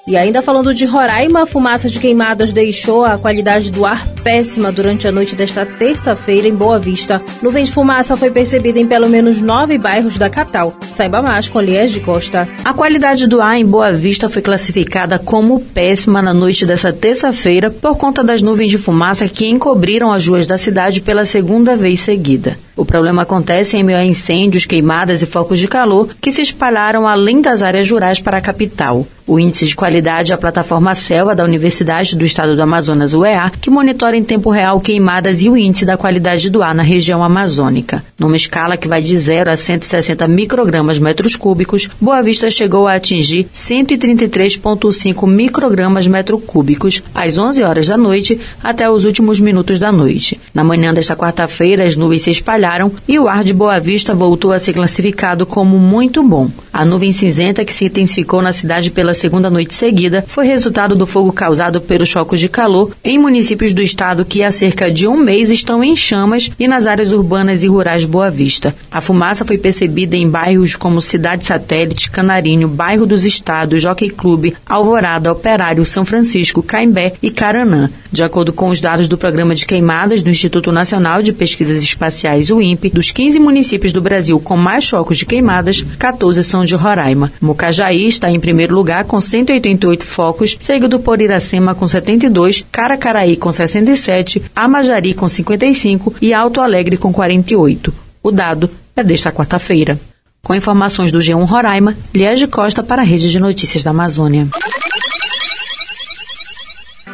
E 0.08 0.18
ainda 0.18 0.42
falando 0.42 0.74
de 0.74 0.84
Roraima, 0.84 1.44
a 1.44 1.46
fumaça 1.46 1.88
de 1.88 2.00
queimadas 2.00 2.52
deixou 2.52 3.06
a 3.06 3.16
qualidade 3.20 3.72
do 3.72 3.86
ar 3.86 4.04
péssima 4.24 4.72
durante 4.72 5.08
a 5.08 5.12
noite 5.12 5.36
desta 5.36 5.64
terça-feira 5.64 6.48
em 6.48 6.56
Boa 6.56 6.80
Vista. 6.80 7.22
Nuvem 7.42 7.64
de 7.64 7.72
fumaça 7.72 8.18
foi 8.18 8.32
percebida 8.32 8.80
em 8.80 8.88
pelo 8.88 9.08
menos 9.08 9.40
nove 9.40 9.78
bairros 9.78 10.18
da 10.18 10.30
capital. 10.30 10.74
Saiba 10.94 11.22
mais 11.22 11.48
com 11.48 11.62
Lies 11.62 11.92
de 11.92 12.00
Costa. 12.00 12.48
A 12.66 12.74
qualidade 12.74 13.28
do 13.28 13.42
ar 13.42 13.56
em 13.56 13.66
Boa 13.66 13.92
Vista 13.92 14.28
foi 14.28 14.42
classificada 14.42 15.20
como 15.20 15.60
péssima 15.60 16.20
na 16.20 16.34
noite 16.34 16.66
dessa 16.66 16.92
terça-feira 16.92 17.70
por 17.70 17.96
conta 17.96 18.24
das 18.24 18.42
nuvens 18.42 18.72
de 18.72 18.80
fumaça 18.80 19.30
que 19.30 19.48
encobriram 19.48 20.12
as 20.12 20.26
ruas 20.26 20.48
da 20.48 20.58
cidade 20.58 21.00
pela 21.00 21.26
segunda 21.26 21.76
vez 21.76 22.00
seguida. 22.00 22.58
O 22.76 22.84
problema 22.84 23.22
acontece 23.22 23.78
em 23.78 23.84
meio 23.84 24.00
a 24.00 24.04
incêndios, 24.04 24.66
queimadas 24.66 25.22
e 25.22 25.28
focos 25.28 25.60
de 25.60 25.68
calor 25.68 26.10
que 26.20 26.32
se 26.32 26.42
espalharam 26.42 27.08
além 27.08 27.40
das 27.40 27.62
áreas 27.62 27.90
rurais 27.90 28.20
para 28.20 28.38
a 28.38 28.42
capital. 28.42 29.06
O 29.26 29.40
Índice 29.40 29.68
de 29.68 29.76
Qualidade 29.76 30.34
é 30.34 30.36
a 30.36 30.38
plataforma 30.38 30.94
Selva 30.96 31.34
da 31.34 31.46
Universidade 31.46 32.14
do 32.14 32.26
Estado 32.26 32.58
do 32.58 32.62
Amazonas, 32.62 33.14
UEA, 33.14 33.50
que 33.62 33.70
monitora 33.70 34.18
em 34.18 34.24
tempo 34.24 34.50
real 34.50 34.82
queimadas 34.82 35.42
e 35.42 35.50
o 35.50 35.56
índice 35.56 35.86
da 35.86 35.96
qualidade 35.96 36.50
do 36.50 36.62
ar 36.62 36.76
na 36.76 36.84
região 36.84 37.24
amazônica. 37.24 38.04
Numa 38.20 38.36
escala 38.36 38.76
que 38.76 38.88
vai 38.88 39.02
de 39.02 39.16
0 39.18 39.50
a 39.50 39.56
160 39.56 40.28
microgramas 40.28 41.00
metros 41.00 41.38
cúbicos, 41.38 41.90
Boa 42.02 42.22
Vista 42.22 42.50
chegou 42.50 42.86
a 42.86 42.96
atingir 42.96 43.48
133,5 43.54 45.26
microgramas 45.26 46.06
metros 46.06 46.44
cúbicos 46.46 47.02
às 47.16 47.38
11 47.38 47.64
horas 47.64 47.88
da 47.88 47.98
noite 47.98 48.42
até 48.62 48.90
os 48.90 49.06
últimos 49.06 49.40
minutos 49.40 49.80
da 49.80 49.90
noite. 49.92 50.38
Na 50.54 50.66
manhã 50.66 50.94
desta 50.94 51.16
quarta-feira, 51.16 51.86
as 51.86 51.96
nuvens 51.96 52.24
se 52.24 52.32
espalharam 52.32 52.63
e 53.08 53.20
o 53.20 53.28
ar 53.28 53.44
de 53.44 53.54
Boa 53.54 53.80
Vista 53.80 54.16
voltou 54.16 54.52
a 54.54 54.60
ser 54.60 54.74
classificado 54.74 55.46
como 55.46 55.78
muito 55.78 56.24
bom. 56.24 56.50
A 56.72 56.86
nuvem 56.86 57.12
cinzenta 57.12 57.66
que 57.66 57.74
se 57.74 57.86
intensificou 57.86 58.42
na 58.42 58.54
cidade 58.54 58.90
pela 58.90 59.14
segunda 59.14 59.50
noite 59.50 59.74
seguida 59.74 60.24
foi 60.28 60.48
resultado 60.48 60.96
do 60.96 61.06
fogo 61.06 61.32
causado 61.32 61.82
pelos 61.82 62.10
chocos 62.10 62.40
de 62.40 62.48
calor 62.48 62.92
em 63.04 63.20
municípios 63.20 63.74
do 63.74 63.82
estado 63.82 64.26
que 64.26 64.42
há 64.42 64.52
cerca 64.52 64.90
de 64.90 65.08
um 65.08 65.18
mês 65.18 65.52
estão 65.52 65.84
em 65.84 65.96
chamas 65.96 66.50
e 66.58 66.68
nas 66.68 66.88
áreas 66.88 67.12
urbanas 67.12 67.64
e 67.64 67.68
rurais 67.68 68.02
de 68.02 68.08
Boa 68.08 68.30
Vista. 68.30 68.74
A 68.90 69.02
fumaça 69.02 69.46
foi 69.46 69.58
percebida 69.58 70.16
em 70.16 70.30
bairros 70.30 70.76
como 70.76 71.02
Cidade 71.02 71.44
Satélite, 71.44 72.10
Canarinho, 72.10 72.68
Bairro 72.68 73.06
dos 73.06 73.26
Estados, 73.26 73.82
Jockey 73.82 74.10
Clube, 74.10 74.56
Alvorada, 74.66 75.32
Operário, 75.32 75.86
São 75.86 76.06
Francisco, 76.06 76.64
Caimbé 76.64 77.14
e 77.22 77.30
Caranã. 77.30 77.90
De 78.12 78.24
acordo 78.24 78.54
com 78.54 78.70
os 78.70 78.80
dados 78.80 79.08
do 79.08 79.18
Programa 79.18 79.56
de 79.56 79.66
Queimadas 79.66 80.22
do 80.22 80.30
Instituto 80.30 80.72
Nacional 80.72 81.22
de 81.22 81.34
Pesquisas 81.34 81.82
Espaciais, 81.82 82.52
o 82.54 82.62
INPE, 82.62 82.90
dos 82.90 83.12
15 83.12 83.40
municípios 83.40 83.92
do 83.92 84.02
Brasil 84.02 84.40
com 84.40 84.56
mais 84.56 84.88
focos 84.88 85.18
de 85.18 85.26
queimadas, 85.26 85.86
14 86.00 86.44
são 86.44 86.64
de 86.64 86.76
Roraima. 86.76 87.32
Mocajaí 87.42 88.08
está 88.08 88.30
em 88.30 88.40
primeiro 88.40 88.76
lugar 88.76 89.06
com 89.06 89.20
188 89.20 90.04
focos, 90.06 90.56
seguido 90.60 91.00
por 91.00 91.22
Iracema 91.22 91.76
com 91.76 91.88
72, 91.88 92.66
Caracaraí 92.72 93.36
com 93.36 93.52
67, 93.52 94.42
Amajari 94.56 95.14
com 95.14 95.28
55 95.28 96.16
e 96.22 96.34
Alto 96.34 96.62
Alegre 96.62 96.98
com 96.98 97.12
48. 97.12 97.94
O 98.22 98.32
dado 98.32 98.70
é 98.96 99.04
desta 99.04 99.32
quarta-feira. 99.32 100.00
Com 100.42 100.54
informações 100.54 101.12
do 101.12 101.20
G1 101.20 101.46
Roraima, 101.46 101.96
Liege 102.14 102.48
Costa 102.48 102.84
para 102.84 103.02
a 103.02 103.06
Rede 103.06 103.32
de 103.32 103.40
Notícias 103.40 103.82
da 103.82 103.92
Amazônia. 103.92 104.48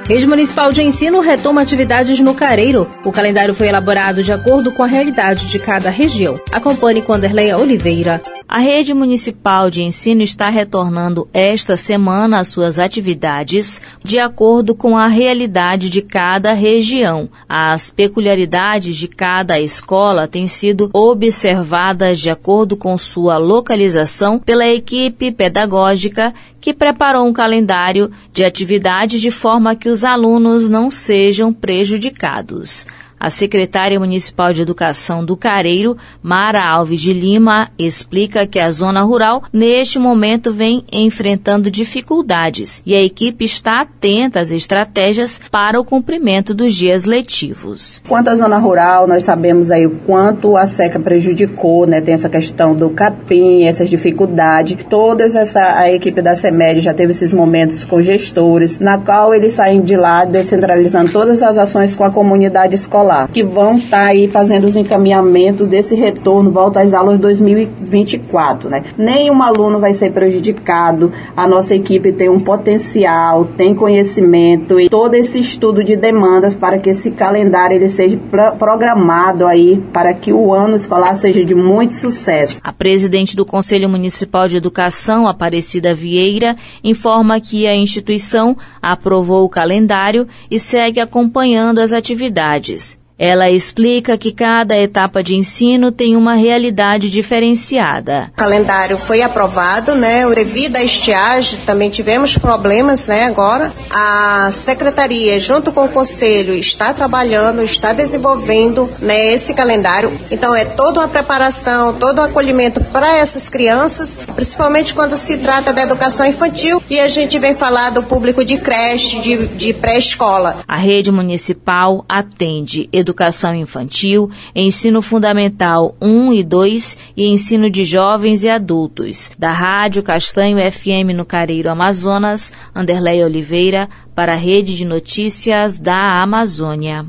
Rede 0.09 0.25
Municipal 0.25 0.71
de 0.71 0.81
Ensino 0.81 1.19
retoma 1.19 1.61
atividades 1.61 2.19
no 2.19 2.33
Careiro. 2.33 2.89
O 3.05 3.11
calendário 3.11 3.53
foi 3.53 3.67
elaborado 3.67 4.23
de 4.23 4.31
acordo 4.31 4.71
com 4.71 4.81
a 4.81 4.87
realidade 4.87 5.47
de 5.47 5.59
cada 5.59 5.91
região. 5.91 6.41
Acompanhe 6.51 7.03
com 7.03 7.13
Anderleia 7.13 7.59
Oliveira. 7.59 8.19
A 8.47 8.57
rede 8.57 8.91
municipal 8.95 9.69
de 9.69 9.83
ensino 9.83 10.23
está 10.23 10.49
retornando 10.49 11.29
esta 11.31 11.77
semana 11.77 12.39
às 12.39 12.47
suas 12.47 12.79
atividades 12.79 13.79
de 14.03 14.17
acordo 14.17 14.73
com 14.73 14.97
a 14.97 15.05
realidade 15.05 15.91
de 15.91 16.01
cada 16.01 16.53
região. 16.53 17.29
As 17.47 17.91
peculiaridades 17.91 18.97
de 18.97 19.07
cada 19.07 19.59
escola 19.59 20.27
têm 20.27 20.47
sido 20.47 20.89
observadas 20.91 22.19
de 22.19 22.31
acordo 22.31 22.75
com 22.75 22.97
sua 22.97 23.37
localização 23.37 24.39
pela 24.39 24.67
equipe 24.67 25.31
pedagógica 25.31 26.33
que 26.59 26.73
preparou 26.73 27.27
um 27.27 27.33
calendário 27.33 28.11
de 28.33 28.43
atividades 28.43 29.21
de 29.21 29.31
forma 29.31 29.75
que 29.75 29.89
os 29.89 30.03
alunos 30.03 30.69
não 30.69 30.91
sejam 30.91 31.53
prejudicados. 31.53 32.85
A 33.19 33.29
secretária 33.29 33.99
municipal 33.99 34.53
de 34.53 34.61
educação 34.61 35.25
do 35.25 35.35
Careiro, 35.35 35.97
Mara 36.23 36.63
Alves 36.65 37.01
de 37.01 37.11
Lima, 37.11 37.69
explica 37.77 38.47
que 38.47 38.57
a 38.57 38.71
zona 38.71 39.01
rural, 39.01 39.43
neste 39.51 39.99
momento, 39.99 40.53
vem 40.53 40.85
enfrentando 40.89 41.69
dificuldades 41.69 42.81
e 42.85 42.95
a 42.95 43.03
equipe 43.03 43.43
está 43.43 43.81
atenta 43.81 44.39
às 44.39 44.51
estratégias 44.51 45.41
para 45.51 45.77
o 45.77 45.83
cumprimento 45.83 46.53
dos 46.53 46.73
dias 46.73 47.03
letivos. 47.03 48.01
Quanto 48.07 48.29
à 48.29 48.37
zona 48.37 48.57
rural, 48.57 49.05
nós 49.05 49.25
sabemos 49.25 49.69
aí 49.69 49.85
o 49.85 49.91
quanto 50.07 50.55
a 50.55 50.65
seca 50.65 50.97
prejudicou, 50.97 51.85
né? 51.85 51.99
Tem 51.99 52.13
essa 52.13 52.29
questão 52.29 52.73
do 52.73 52.89
capim, 52.91 53.63
essas 53.63 53.89
dificuldades. 53.89 54.77
Toda 54.89 55.25
essa 55.25 55.59
a 55.59 55.91
equipe 55.91 56.21
da 56.21 56.37
CEMED 56.37 56.79
já 56.79 56.93
teve 56.93 57.11
esses 57.11 57.33
momentos 57.33 57.83
com 57.83 58.01
gestores, 58.01 58.79
na 58.79 58.97
qual 58.97 59.33
eles 59.33 59.55
saem 59.55 59.81
de 59.81 59.97
lá 59.97 60.23
descentralizando 60.23 61.11
todas 61.11 61.43
as 61.43 61.57
ações 61.57 61.97
com 61.97 62.05
a 62.05 62.11
comunidade 62.11 62.75
escolar 62.75 63.08
que 63.31 63.43
vão 63.43 63.77
estar 63.77 63.97
tá 63.97 64.05
aí 64.05 64.27
fazendo 64.27 64.65
os 64.65 64.75
encaminhamentos 64.75 65.67
desse 65.67 65.95
retorno, 65.95 66.51
volta 66.51 66.81
às 66.81 66.93
aulas 66.93 67.19
2024, 67.19 68.69
né? 68.69 68.83
Nenhum 68.97 69.41
aluno 69.41 69.79
vai 69.79 69.93
ser 69.93 70.11
prejudicado, 70.11 71.11
a 71.35 71.47
nossa 71.47 71.75
equipe 71.75 72.11
tem 72.11 72.29
um 72.29 72.39
potencial, 72.39 73.45
tem 73.45 73.73
conhecimento 73.73 74.79
e 74.79 74.89
todo 74.89 75.15
esse 75.15 75.39
estudo 75.39 75.83
de 75.83 75.95
demandas 75.95 76.55
para 76.55 76.77
que 76.79 76.89
esse 76.89 77.11
calendário 77.11 77.75
ele 77.75 77.89
seja 77.89 78.19
programado 78.57 79.45
aí 79.45 79.81
para 79.93 80.13
que 80.13 80.31
o 80.31 80.53
ano 80.53 80.75
escolar 80.75 81.15
seja 81.15 81.43
de 81.43 81.55
muito 81.55 81.93
sucesso. 81.93 82.59
A 82.63 82.73
presidente 82.73 83.35
do 83.35 83.45
Conselho 83.45 83.89
Municipal 83.89 84.47
de 84.47 84.57
Educação, 84.57 85.27
Aparecida 85.27 85.93
Vieira, 85.93 86.55
informa 86.83 87.39
que 87.39 87.67
a 87.67 87.75
instituição 87.75 88.55
aprovou 88.81 89.45
o 89.45 89.49
calendário 89.49 90.27
e 90.49 90.59
segue 90.59 90.99
acompanhando 90.99 91.79
as 91.79 91.91
atividades. 91.91 92.98
Ela 93.19 93.51
explica 93.51 94.17
que 94.17 94.31
cada 94.31 94.77
etapa 94.77 95.21
de 95.21 95.35
ensino 95.35 95.91
tem 95.91 96.15
uma 96.15 96.35
realidade 96.35 97.09
diferenciada. 97.09 98.31
O 98.33 98.37
calendário 98.37 98.97
foi 98.97 99.21
aprovado, 99.21 99.93
né? 99.93 100.25
Devido 100.33 100.77
à 100.77 100.83
estiagem, 100.83 101.59
também 101.65 101.89
tivemos 101.89 102.37
problemas, 102.37 103.07
né? 103.07 103.25
Agora, 103.25 103.73
a 103.91 104.53
secretaria, 104.53 105.37
junto 105.37 105.73
com 105.73 105.83
o 105.83 105.89
conselho, 105.89 106.53
está 106.53 106.93
trabalhando, 106.93 107.61
está 107.61 107.91
desenvolvendo 107.91 108.89
né, 108.99 109.33
esse 109.33 109.53
calendário. 109.53 110.17
Então, 110.31 110.55
é 110.55 110.63
toda 110.63 111.01
uma 111.01 111.09
preparação, 111.09 111.93
todo 111.95 112.19
o 112.19 112.21
um 112.21 112.23
acolhimento 112.23 112.79
para 112.85 113.17
essas 113.17 113.49
crianças, 113.49 114.17
principalmente 114.33 114.93
quando 114.93 115.17
se 115.17 115.37
trata 115.39 115.73
da 115.73 115.81
educação 115.81 116.25
infantil. 116.25 116.81
E 116.89 116.97
a 116.97 117.09
gente 117.09 117.37
vem 117.37 117.53
falar 117.53 117.89
do 117.89 118.01
público 118.01 118.45
de 118.45 118.57
creche, 118.57 119.19
de, 119.19 119.47
de 119.47 119.73
pré-escola. 119.73 120.59
A 120.65 120.77
rede 120.77 121.11
municipal 121.11 122.05
atende 122.07 122.87
educação 122.93 123.08
educação 123.09 123.53
infantil, 123.55 124.29
ensino 124.55 125.01
fundamental 125.01 125.95
1 126.01 126.33
e 126.33 126.43
2 126.43 126.97
e 127.17 127.27
ensino 127.27 127.69
de 127.69 127.83
jovens 127.83 128.43
e 128.43 128.49
adultos. 128.49 129.31
Da 129.37 129.51
Rádio 129.51 130.03
Castanho 130.03 130.57
FM 130.71 131.15
no 131.15 131.25
Careiro 131.25 131.69
Amazonas, 131.69 132.51
Anderleia 132.73 133.25
Oliveira, 133.25 133.89
para 134.15 134.33
a 134.33 134.37
Rede 134.37 134.75
de 134.75 134.85
Notícias 134.85 135.79
da 135.79 136.21
Amazônia. 136.21 137.05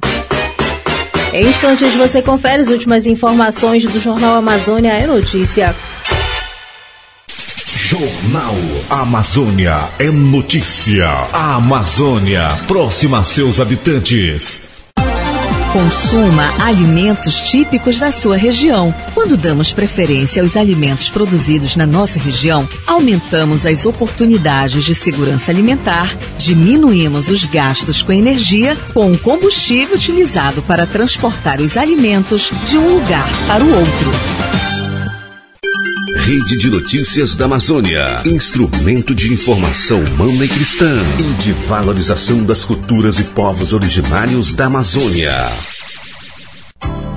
Em 1.32 1.46
instantes 1.46 1.94
você 1.94 2.20
confere 2.20 2.62
as 2.62 2.68
últimas 2.68 3.06
informações 3.06 3.84
do 3.84 4.00
Jornal 4.00 4.36
Amazônia 4.36 4.92
é 4.92 5.06
Notícia. 5.06 5.74
Jornal 7.66 8.54
Amazônia 8.88 9.76
é 9.98 10.10
notícia. 10.10 11.08
A 11.32 11.56
Amazônia, 11.56 12.56
próxima 12.68 13.18
a 13.18 13.24
seus 13.24 13.58
habitantes. 13.58 14.79
Consuma 15.72 16.52
alimentos 16.64 17.40
típicos 17.40 18.00
da 18.00 18.10
sua 18.10 18.36
região. 18.36 18.92
Quando 19.14 19.36
damos 19.36 19.72
preferência 19.72 20.42
aos 20.42 20.56
alimentos 20.56 21.08
produzidos 21.08 21.76
na 21.76 21.86
nossa 21.86 22.18
região, 22.18 22.68
aumentamos 22.84 23.64
as 23.64 23.86
oportunidades 23.86 24.82
de 24.82 24.96
segurança 24.96 25.52
alimentar, 25.52 26.12
diminuímos 26.36 27.28
os 27.28 27.44
gastos 27.44 28.02
com 28.02 28.12
energia 28.12 28.76
com 28.92 29.12
o 29.12 29.18
combustível 29.18 29.94
utilizado 29.94 30.60
para 30.60 30.88
transportar 30.88 31.60
os 31.60 31.76
alimentos 31.76 32.50
de 32.64 32.76
um 32.76 32.96
lugar 32.96 33.28
para 33.46 33.62
o 33.62 33.72
outro. 33.72 34.69
Rede 36.30 36.56
de 36.56 36.70
Notícias 36.70 37.34
da 37.34 37.46
Amazônia. 37.46 38.22
Instrumento 38.24 39.16
de 39.16 39.34
informação 39.34 39.98
humana 39.98 40.44
e 40.44 40.48
cristã 40.48 40.88
e 41.18 41.42
de 41.42 41.50
valorização 41.66 42.44
das 42.44 42.64
culturas 42.64 43.18
e 43.18 43.24
povos 43.24 43.72
originários 43.72 44.54
da 44.54 44.66
Amazônia. 44.66 45.34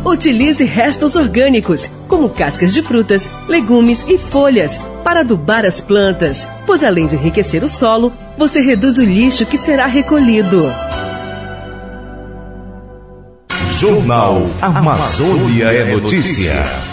Utilize 0.04 0.66
restos 0.66 1.16
orgânicos, 1.16 1.92
como 2.08 2.28
cascas 2.28 2.74
de 2.74 2.82
frutas, 2.82 3.32
legumes 3.48 4.04
e 4.10 4.18
folhas, 4.18 4.80
para 5.04 5.20
adubar 5.20 5.64
as 5.64 5.80
plantas, 5.80 6.48
pois 6.66 6.84
além 6.84 7.06
de 7.06 7.16
enriquecer 7.16 7.64
o 7.64 7.70
solo, 7.70 8.12
você 8.36 8.62
reduz 8.62 8.98
o 8.98 9.04
lixo 9.04 9.46
que 9.46 9.60
será 9.60 9.86
recolhido. 9.86 10.74
Jornal 13.80 14.50
Amazônia 14.60 15.66
é 15.66 15.96
Notícia. 15.96 16.93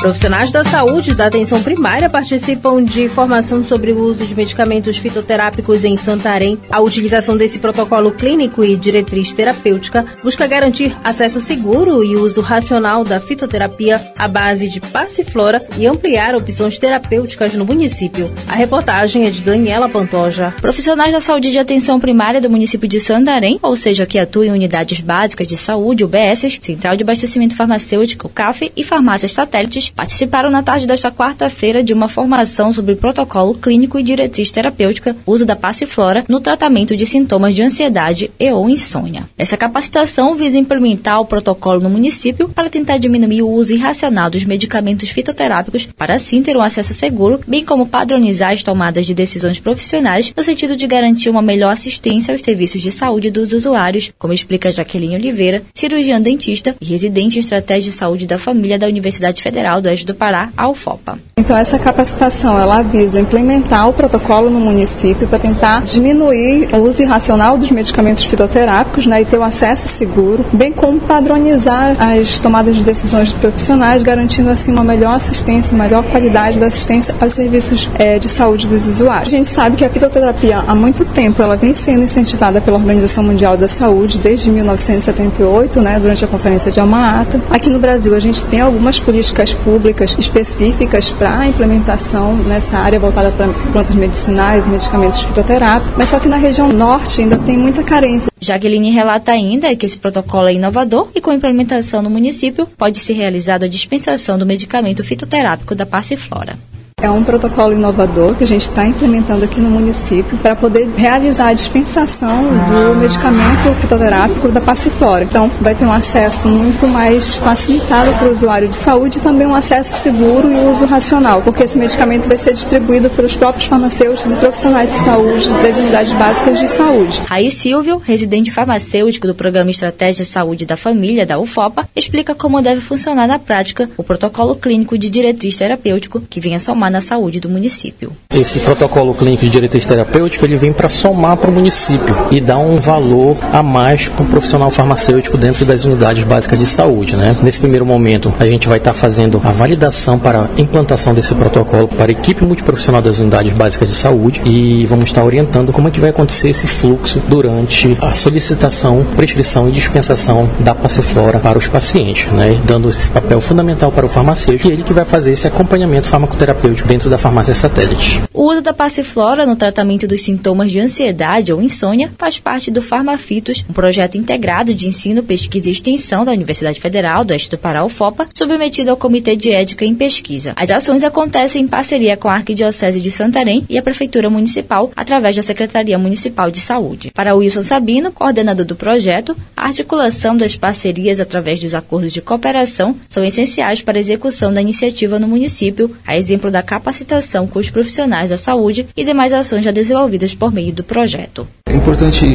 Profissionais 0.00 0.50
da 0.50 0.64
saúde 0.64 1.14
da 1.14 1.26
atenção 1.26 1.62
primária 1.62 2.08
participam 2.08 2.82
de 2.82 3.06
formação 3.10 3.62
sobre 3.62 3.92
o 3.92 3.98
uso 3.98 4.24
de 4.24 4.34
medicamentos 4.34 4.96
fitoterápicos 4.96 5.84
em 5.84 5.94
Santarém. 5.94 6.58
A 6.70 6.80
utilização 6.80 7.36
desse 7.36 7.58
protocolo 7.58 8.10
clínico 8.10 8.64
e 8.64 8.78
diretriz 8.78 9.30
terapêutica 9.30 10.06
busca 10.24 10.46
garantir 10.46 10.96
acesso 11.04 11.38
seguro 11.38 12.02
e 12.02 12.16
uso 12.16 12.40
racional 12.40 13.04
da 13.04 13.20
fitoterapia 13.20 14.00
à 14.16 14.26
base 14.26 14.70
de 14.70 14.80
passiflora 14.80 15.62
e 15.76 15.86
ampliar 15.86 16.34
opções 16.34 16.78
terapêuticas 16.78 17.52
no 17.52 17.66
município. 17.66 18.32
A 18.48 18.54
reportagem 18.54 19.26
é 19.26 19.30
de 19.30 19.42
Daniela 19.42 19.86
Pantoja. 19.86 20.54
Profissionais 20.62 21.12
da 21.12 21.20
saúde 21.20 21.52
de 21.52 21.58
atenção 21.58 22.00
primária 22.00 22.40
do 22.40 22.48
município 22.48 22.88
de 22.88 22.98
Santarém, 22.98 23.58
ou 23.62 23.76
seja, 23.76 24.06
que 24.06 24.18
atuam 24.18 24.46
em 24.46 24.52
unidades 24.52 25.00
básicas 25.00 25.46
de 25.46 25.58
saúde, 25.58 26.04
UBSs, 26.04 26.58
Central 26.62 26.96
de 26.96 27.02
Abastecimento 27.02 27.54
Farmacêutico, 27.54 28.30
CAF 28.30 28.72
e 28.74 28.82
farmácias 28.82 29.32
satélites, 29.32 29.89
participaram 29.94 30.50
na 30.50 30.62
tarde 30.62 30.86
desta 30.86 31.10
quarta-feira 31.10 31.82
de 31.82 31.92
uma 31.92 32.08
formação 32.08 32.72
sobre 32.72 32.96
protocolo 32.96 33.54
clínico 33.54 33.98
e 33.98 34.02
diretriz 34.02 34.50
terapêutica, 34.50 35.16
uso 35.26 35.46
da 35.46 35.56
passiflora 35.56 36.24
no 36.28 36.40
tratamento 36.40 36.96
de 36.96 37.06
sintomas 37.06 37.54
de 37.54 37.62
ansiedade 37.62 38.30
e 38.38 38.50
ou 38.50 38.68
insônia. 38.68 39.24
Essa 39.36 39.56
capacitação 39.56 40.34
visa 40.34 40.58
implementar 40.58 41.20
o 41.20 41.26
protocolo 41.26 41.80
no 41.80 41.90
município 41.90 42.48
para 42.48 42.70
tentar 42.70 42.98
diminuir 42.98 43.42
o 43.42 43.50
uso 43.50 43.74
irracional 43.74 44.30
dos 44.30 44.44
medicamentos 44.44 45.08
fitoterápicos 45.08 45.86
para 45.86 46.14
assim 46.14 46.42
ter 46.42 46.56
um 46.56 46.62
acesso 46.62 46.94
seguro, 46.94 47.40
bem 47.46 47.64
como 47.64 47.86
padronizar 47.86 48.52
as 48.52 48.62
tomadas 48.62 49.06
de 49.06 49.14
decisões 49.14 49.58
profissionais 49.58 50.32
no 50.36 50.42
sentido 50.42 50.76
de 50.76 50.86
garantir 50.86 51.30
uma 51.30 51.42
melhor 51.42 51.72
assistência 51.72 52.32
aos 52.32 52.42
serviços 52.42 52.80
de 52.82 52.90
saúde 52.90 53.30
dos 53.30 53.52
usuários, 53.52 54.12
como 54.18 54.32
explica 54.32 54.70
Jaqueline 54.70 55.16
Oliveira, 55.16 55.62
cirurgiã 55.74 56.20
dentista 56.20 56.74
e 56.80 56.84
residente 56.84 57.38
em 57.38 57.40
estratégia 57.40 57.90
de 57.90 57.96
saúde 57.96 58.26
da 58.26 58.38
família 58.38 58.78
da 58.78 58.86
Universidade 58.86 59.42
Federal 59.42 59.79
do 59.80 59.88
Oeste 59.88 60.06
do 60.06 60.14
Pará, 60.14 60.48
a 60.56 60.68
UFOPA. 60.68 61.18
Então 61.38 61.56
essa 61.56 61.78
capacitação 61.78 62.58
ela 62.58 62.82
visa 62.82 63.18
implementar 63.18 63.88
o 63.88 63.92
protocolo 63.92 64.50
no 64.50 64.60
município 64.60 65.26
para 65.26 65.38
tentar 65.38 65.82
diminuir 65.82 66.68
o 66.74 66.78
uso 66.78 67.02
irracional 67.02 67.56
dos 67.56 67.70
medicamentos 67.70 68.24
fitoterápicos 68.24 69.06
né, 69.06 69.22
e 69.22 69.24
ter 69.24 69.38
um 69.38 69.42
acesso 69.42 69.88
seguro, 69.88 70.44
bem 70.52 70.70
como 70.70 71.00
padronizar 71.00 71.96
as 71.98 72.38
tomadas 72.38 72.76
de 72.76 72.84
decisões 72.84 73.32
profissionais, 73.32 74.02
garantindo 74.02 74.50
assim 74.50 74.72
uma 74.72 74.84
melhor 74.84 75.14
assistência, 75.14 75.76
maior 75.76 76.04
qualidade 76.04 76.58
da 76.58 76.66
assistência 76.66 77.14
aos 77.18 77.32
serviços 77.32 77.88
é, 77.98 78.18
de 78.18 78.28
saúde 78.28 78.66
dos 78.66 78.86
usuários. 78.86 79.32
A 79.32 79.36
gente 79.36 79.48
sabe 79.48 79.76
que 79.76 79.84
a 79.84 79.88
fitoterapia 79.88 80.58
há 80.58 80.74
muito 80.74 81.06
tempo 81.06 81.42
ela 81.42 81.56
vem 81.56 81.74
sendo 81.74 82.04
incentivada 82.04 82.60
pela 82.60 82.76
Organização 82.76 83.24
Mundial 83.24 83.56
da 83.56 83.68
Saúde 83.68 84.18
desde 84.18 84.50
1978, 84.50 85.80
né, 85.80 85.98
durante 85.98 86.22
a 86.22 86.28
Conferência 86.28 86.70
de 86.70 86.78
Alma-Ata. 86.78 87.40
Aqui 87.50 87.70
no 87.70 87.78
Brasil 87.78 88.14
a 88.14 88.20
gente 88.20 88.44
tem 88.44 88.60
algumas 88.60 89.00
políticas 89.00 89.54
públicas 89.54 89.69
públicas 89.70 90.16
específicas 90.18 91.12
para 91.12 91.38
a 91.38 91.46
implementação 91.46 92.34
nessa 92.34 92.76
área 92.76 92.98
voltada 92.98 93.30
para 93.30 93.52
plantas 93.70 93.94
medicinais 93.94 94.66
e 94.66 94.68
medicamentos 94.68 95.22
fitoterápicos, 95.22 95.94
mas 95.96 96.08
só 96.08 96.18
que 96.18 96.28
na 96.28 96.36
região 96.36 96.72
norte 96.72 97.20
ainda 97.20 97.38
tem 97.38 97.56
muita 97.56 97.84
carência. 97.84 98.32
Jaqueline 98.40 98.90
relata 98.90 99.30
ainda 99.30 99.74
que 99.76 99.86
esse 99.86 99.96
protocolo 99.96 100.48
é 100.48 100.54
inovador 100.54 101.08
e 101.14 101.20
com 101.20 101.32
implementação 101.32 102.02
no 102.02 102.10
município 102.10 102.66
pode 102.66 102.98
ser 102.98 103.12
realizada 103.12 103.66
a 103.66 103.68
dispensação 103.68 104.36
do 104.36 104.44
medicamento 104.44 105.04
fitoterápico 105.04 105.72
da 105.72 105.86
passiflora. 105.86 106.58
É 107.02 107.08
um 107.08 107.24
protocolo 107.24 107.72
inovador 107.72 108.34
que 108.34 108.44
a 108.44 108.46
gente 108.46 108.62
está 108.62 108.84
implementando 108.84 109.42
aqui 109.42 109.58
no 109.58 109.70
município 109.70 110.36
para 110.38 110.54
poder 110.54 110.86
realizar 110.94 111.48
a 111.48 111.52
dispensação 111.54 112.42
do 112.42 112.94
medicamento 112.96 113.74
fitoterápico 113.80 114.48
da 114.48 114.60
Passiflora. 114.60 115.24
Então, 115.24 115.50
vai 115.62 115.74
ter 115.74 115.86
um 115.86 115.92
acesso 115.92 116.46
muito 116.46 116.86
mais 116.86 117.34
facilitado 117.34 118.12
para 118.18 118.28
o 118.28 118.30
usuário 118.30 118.68
de 118.68 118.76
saúde 118.76 119.16
e 119.16 119.20
também 119.20 119.46
um 119.46 119.54
acesso 119.54 119.94
seguro 119.96 120.52
e 120.52 120.56
uso 120.70 120.84
racional, 120.84 121.40
porque 121.40 121.62
esse 121.62 121.78
medicamento 121.78 122.28
vai 122.28 122.36
ser 122.36 122.52
distribuído 122.52 123.08
pelos 123.08 123.34
próprios 123.34 123.64
farmacêuticos 123.64 124.34
e 124.34 124.36
profissionais 124.36 124.92
de 124.92 124.98
saúde 124.98 125.48
das 125.62 125.78
unidades 125.78 126.12
básicas 126.12 126.60
de 126.60 126.68
saúde. 126.68 127.22
Raí 127.26 127.50
Silvio, 127.50 127.96
residente 127.96 128.52
farmacêutico 128.52 129.26
do 129.26 129.34
Programa 129.34 129.70
Estratégia 129.70 130.22
de 130.22 130.30
Saúde 130.30 130.66
da 130.66 130.76
Família, 130.76 131.24
da 131.24 131.38
UFOPA, 131.38 131.88
explica 131.96 132.34
como 132.34 132.60
deve 132.60 132.82
funcionar 132.82 133.26
na 133.26 133.38
prática 133.38 133.88
o 133.96 134.04
protocolo 134.04 134.54
clínico 134.54 134.98
de 134.98 135.08
diretriz 135.08 135.56
terapêutico 135.56 136.20
que 136.20 136.40
vem 136.40 136.54
a 136.54 136.60
somar 136.60 136.89
na 136.90 137.00
saúde 137.00 137.40
do 137.40 137.48
município. 137.48 138.12
Esse 138.34 138.60
protocolo 138.60 139.14
clínico 139.14 139.44
de 139.44 139.50
diretriz 139.50 139.84
terapêutico 139.84 140.44
ele 140.44 140.56
vem 140.56 140.72
para 140.72 140.88
somar 140.88 141.36
para 141.36 141.50
o 141.50 141.52
município 141.52 142.14
e 142.30 142.40
dar 142.40 142.58
um 142.58 142.76
valor 142.76 143.36
a 143.52 143.62
mais 143.62 144.08
para 144.08 144.24
o 144.24 144.26
profissional 144.28 144.70
farmacêutico 144.70 145.36
dentro 145.36 145.64
das 145.64 145.84
unidades 145.84 146.22
básicas 146.24 146.58
de 146.58 146.66
saúde. 146.66 147.16
Né? 147.16 147.36
Nesse 147.42 147.60
primeiro 147.60 147.84
momento, 147.84 148.32
a 148.38 148.44
gente 148.44 148.68
vai 148.68 148.78
estar 148.78 148.92
tá 148.92 148.98
fazendo 148.98 149.40
a 149.44 149.50
validação 149.50 150.18
para 150.18 150.42
a 150.42 150.60
implantação 150.60 151.12
desse 151.12 151.34
protocolo 151.34 151.88
para 151.88 152.06
a 152.06 152.12
equipe 152.12 152.44
multiprofissional 152.44 153.02
das 153.02 153.18
unidades 153.18 153.52
básicas 153.52 153.88
de 153.88 153.96
saúde 153.96 154.40
e 154.44 154.86
vamos 154.86 155.06
estar 155.06 155.24
orientando 155.24 155.72
como 155.72 155.88
é 155.88 155.90
que 155.90 156.00
vai 156.00 156.10
acontecer 156.10 156.50
esse 156.50 156.66
fluxo 156.66 157.20
durante 157.28 157.96
a 158.00 158.14
solicitação, 158.14 159.04
prescrição 159.16 159.68
e 159.68 159.72
dispensação 159.72 160.48
da 160.60 160.74
passiflora 160.74 161.38
para 161.38 161.58
os 161.58 161.68
pacientes, 161.68 162.32
né? 162.32 162.60
dando 162.64 162.88
esse 162.88 163.10
papel 163.10 163.40
fundamental 163.40 163.90
para 163.90 164.06
o 164.06 164.08
farmacêutico 164.08 164.68
e 164.68 164.72
ele 164.72 164.82
que 164.82 164.92
vai 164.92 165.04
fazer 165.04 165.32
esse 165.32 165.46
acompanhamento 165.46 166.08
farmacoterapêutico 166.08 166.79
dentro 166.86 167.10
da 167.10 167.18
farmácia 167.18 167.54
satélite. 167.54 168.22
O 168.32 168.50
uso 168.50 168.62
da 168.62 168.72
passiflora 168.72 169.46
no 169.46 169.56
tratamento 169.56 170.06
dos 170.06 170.22
sintomas 170.22 170.70
de 170.70 170.80
ansiedade 170.80 171.52
ou 171.52 171.60
insônia 171.60 172.10
faz 172.18 172.38
parte 172.38 172.70
do 172.70 172.82
Farmafitos, 172.82 173.64
um 173.68 173.72
projeto 173.72 174.16
integrado 174.16 174.74
de 174.74 174.88
ensino, 174.88 175.22
pesquisa 175.22 175.68
e 175.68 175.72
extensão 175.72 176.24
da 176.24 176.32
Universidade 176.32 176.80
Federal 176.80 177.24
do 177.24 177.32
Oeste 177.32 177.50
do 177.50 177.58
Pará, 177.58 177.84
UFOPA, 177.84 178.26
submetido 178.34 178.90
ao 178.90 178.96
Comitê 178.96 179.36
de 179.36 179.52
Ética 179.52 179.84
em 179.84 179.94
Pesquisa. 179.94 180.52
As 180.56 180.70
ações 180.70 181.04
acontecem 181.04 181.62
em 181.62 181.68
parceria 181.68 182.16
com 182.16 182.28
a 182.28 182.34
Arquidiocese 182.34 183.00
de 183.00 183.10
Santarém 183.10 183.64
e 183.68 183.78
a 183.78 183.82
Prefeitura 183.82 184.30
Municipal, 184.30 184.90
através 184.96 185.36
da 185.36 185.42
Secretaria 185.42 185.98
Municipal 185.98 186.50
de 186.50 186.60
Saúde. 186.60 187.10
Para 187.12 187.34
Wilson 187.34 187.62
Sabino, 187.62 188.12
coordenador 188.12 188.64
do 188.64 188.76
projeto, 188.76 189.36
a 189.56 189.66
articulação 189.66 190.36
das 190.36 190.56
parcerias 190.56 191.20
através 191.20 191.60
dos 191.60 191.74
acordos 191.74 192.12
de 192.12 192.22
cooperação 192.22 192.96
são 193.08 193.24
essenciais 193.24 193.82
para 193.82 193.98
a 193.98 194.00
execução 194.00 194.52
da 194.52 194.62
iniciativa 194.62 195.18
no 195.18 195.28
município, 195.28 195.94
a 196.06 196.16
exemplo 196.16 196.50
da 196.50 196.62
capacitação 196.70 197.48
com 197.48 197.58
os 197.58 197.68
profissionais 197.68 198.30
da 198.30 198.38
saúde 198.38 198.86
e 198.96 199.04
demais 199.04 199.32
ações 199.32 199.64
já 199.64 199.72
desenvolvidas 199.72 200.36
por 200.36 200.52
meio 200.52 200.72
do 200.72 200.84
projeto. 200.84 201.44
É 201.66 201.74
importante 201.74 202.26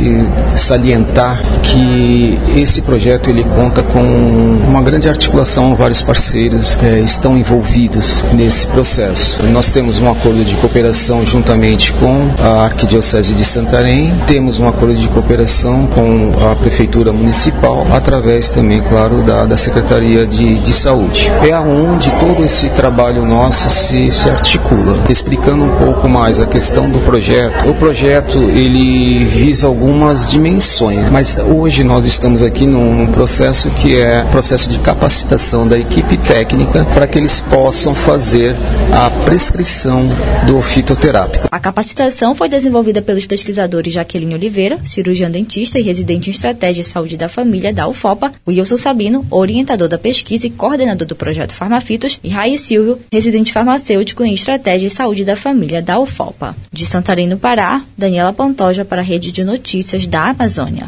salientar 0.57 1.41
que 1.61 2.37
esse 2.55 2.81
projeto 2.81 3.29
ele 3.29 3.43
conta 3.43 3.83
com 3.83 4.01
uma 4.01 4.81
grande 4.81 5.07
articulação, 5.09 5.75
vários 5.75 6.01
parceiros 6.01 6.77
é, 6.81 6.99
estão 6.99 7.37
envolvidos 7.37 8.23
nesse 8.33 8.65
processo. 8.67 9.43
Nós 9.43 9.69
temos 9.69 9.99
um 9.99 10.09
acordo 10.09 10.43
de 10.43 10.55
cooperação 10.55 11.25
juntamente 11.25 11.91
com 11.93 12.29
a 12.39 12.63
Arquidiocese 12.63 13.33
de 13.33 13.43
Santarém, 13.43 14.13
temos 14.25 14.59
um 14.59 14.67
acordo 14.67 14.95
de 14.95 15.07
cooperação 15.09 15.87
com 15.87 16.31
a 16.49 16.55
Prefeitura 16.55 17.11
Municipal, 17.11 17.85
através 17.91 18.49
também, 18.49 18.81
claro, 18.81 19.21
da, 19.21 19.45
da 19.45 19.57
Secretaria 19.57 20.25
de, 20.25 20.59
de 20.59 20.73
Saúde. 20.73 21.31
É 21.45 21.51
aonde 21.51 22.09
todo 22.19 22.43
esse 22.43 22.69
trabalho 22.69 23.25
nosso 23.25 23.69
se, 23.69 24.09
se 24.25 24.29
articula. 24.29 25.03
Explicando 25.07 25.65
um 25.65 25.75
pouco 25.77 26.09
mais 26.09 26.39
a 26.39 26.47
questão 26.47 26.89
do 26.89 26.99
projeto, 26.99 27.69
o 27.69 27.75
projeto 27.75 28.37
ele 28.49 29.23
visa 29.23 29.67
algumas 29.67 30.31
dimensões, 30.31 31.09
mas 31.11 31.37
hoje 31.37 31.83
nós 31.83 32.05
estamos 32.05 32.41
aqui 32.41 32.65
num, 32.65 33.05
processo 33.07 33.69
que 33.69 33.95
é 33.95 34.23
processo 34.25 34.69
de 34.69 34.79
capacitação 34.79 35.67
da 35.67 35.77
equipe 35.77 36.17
técnica 36.17 36.85
para 36.85 37.07
que 37.07 37.19
eles 37.19 37.39
possam 37.41 37.93
fazer 37.93 38.55
a 38.91 39.09
prescrição 39.25 40.09
do 40.47 40.59
fitoterápico. 40.59 41.47
A 41.51 41.59
capacitação 41.59 42.33
foi 42.33 42.49
desenvolvida 42.49 43.01
pelos 43.01 43.25
pesquisadores 43.25 43.93
Jaqueline 43.93 44.33
Oliveira, 44.33 44.79
cirurgião 44.85 45.29
dentista 45.29 45.77
e 45.77 45.83
residente 45.83 46.29
em 46.29 46.31
estratégia 46.31 46.81
e 46.81 46.85
saúde 46.85 47.15
da 47.15 47.29
família 47.29 47.71
da 47.71 47.87
UFOPA, 47.87 48.33
Wilson 48.47 48.77
Sabino, 48.77 49.25
orientador 49.29 49.87
da 49.87 49.97
pesquisa 49.97 50.47
e 50.47 50.49
coordenador 50.49 51.07
do 51.07 51.15
projeto 51.15 51.53
Farmafitos, 51.53 52.19
e 52.23 52.29
Raí 52.29 52.57
Silvio, 52.57 52.99
residente 53.11 53.53
farmacêutico 53.53 54.14
em 54.23 54.33
estratégia 54.33 54.87
e 54.87 54.89
saúde 54.89 55.25
da 55.25 55.35
família 55.35 55.81
da 55.81 55.99
UFOPA. 55.99 56.55
De 56.71 56.85
Santarém, 56.85 57.27
no 57.27 57.37
Pará, 57.37 57.81
Daniela 57.97 58.31
Pantoja 58.31 58.85
para 58.85 59.01
a 59.01 59.03
Rede 59.03 59.31
de 59.31 59.43
Notícias 59.43 60.05
da 60.07 60.29
Amazônia. 60.29 60.87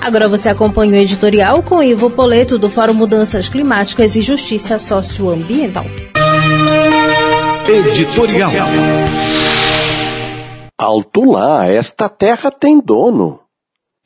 Agora 0.00 0.28
você 0.28 0.48
acompanha 0.48 0.92
o 0.92 0.96
editorial 0.96 1.62
com 1.62 1.82
Ivo 1.82 2.10
Poleto 2.10 2.58
do 2.58 2.70
Fórum 2.70 2.94
Mudanças 2.94 3.48
Climáticas 3.48 4.16
e 4.16 4.22
Justiça 4.22 4.78
Socioambiental. 4.78 5.84
Editorial. 7.68 8.50
Alto 10.78 11.24
lá, 11.24 11.66
esta 11.66 12.08
terra 12.08 12.50
tem 12.50 12.80
dono. 12.80 13.40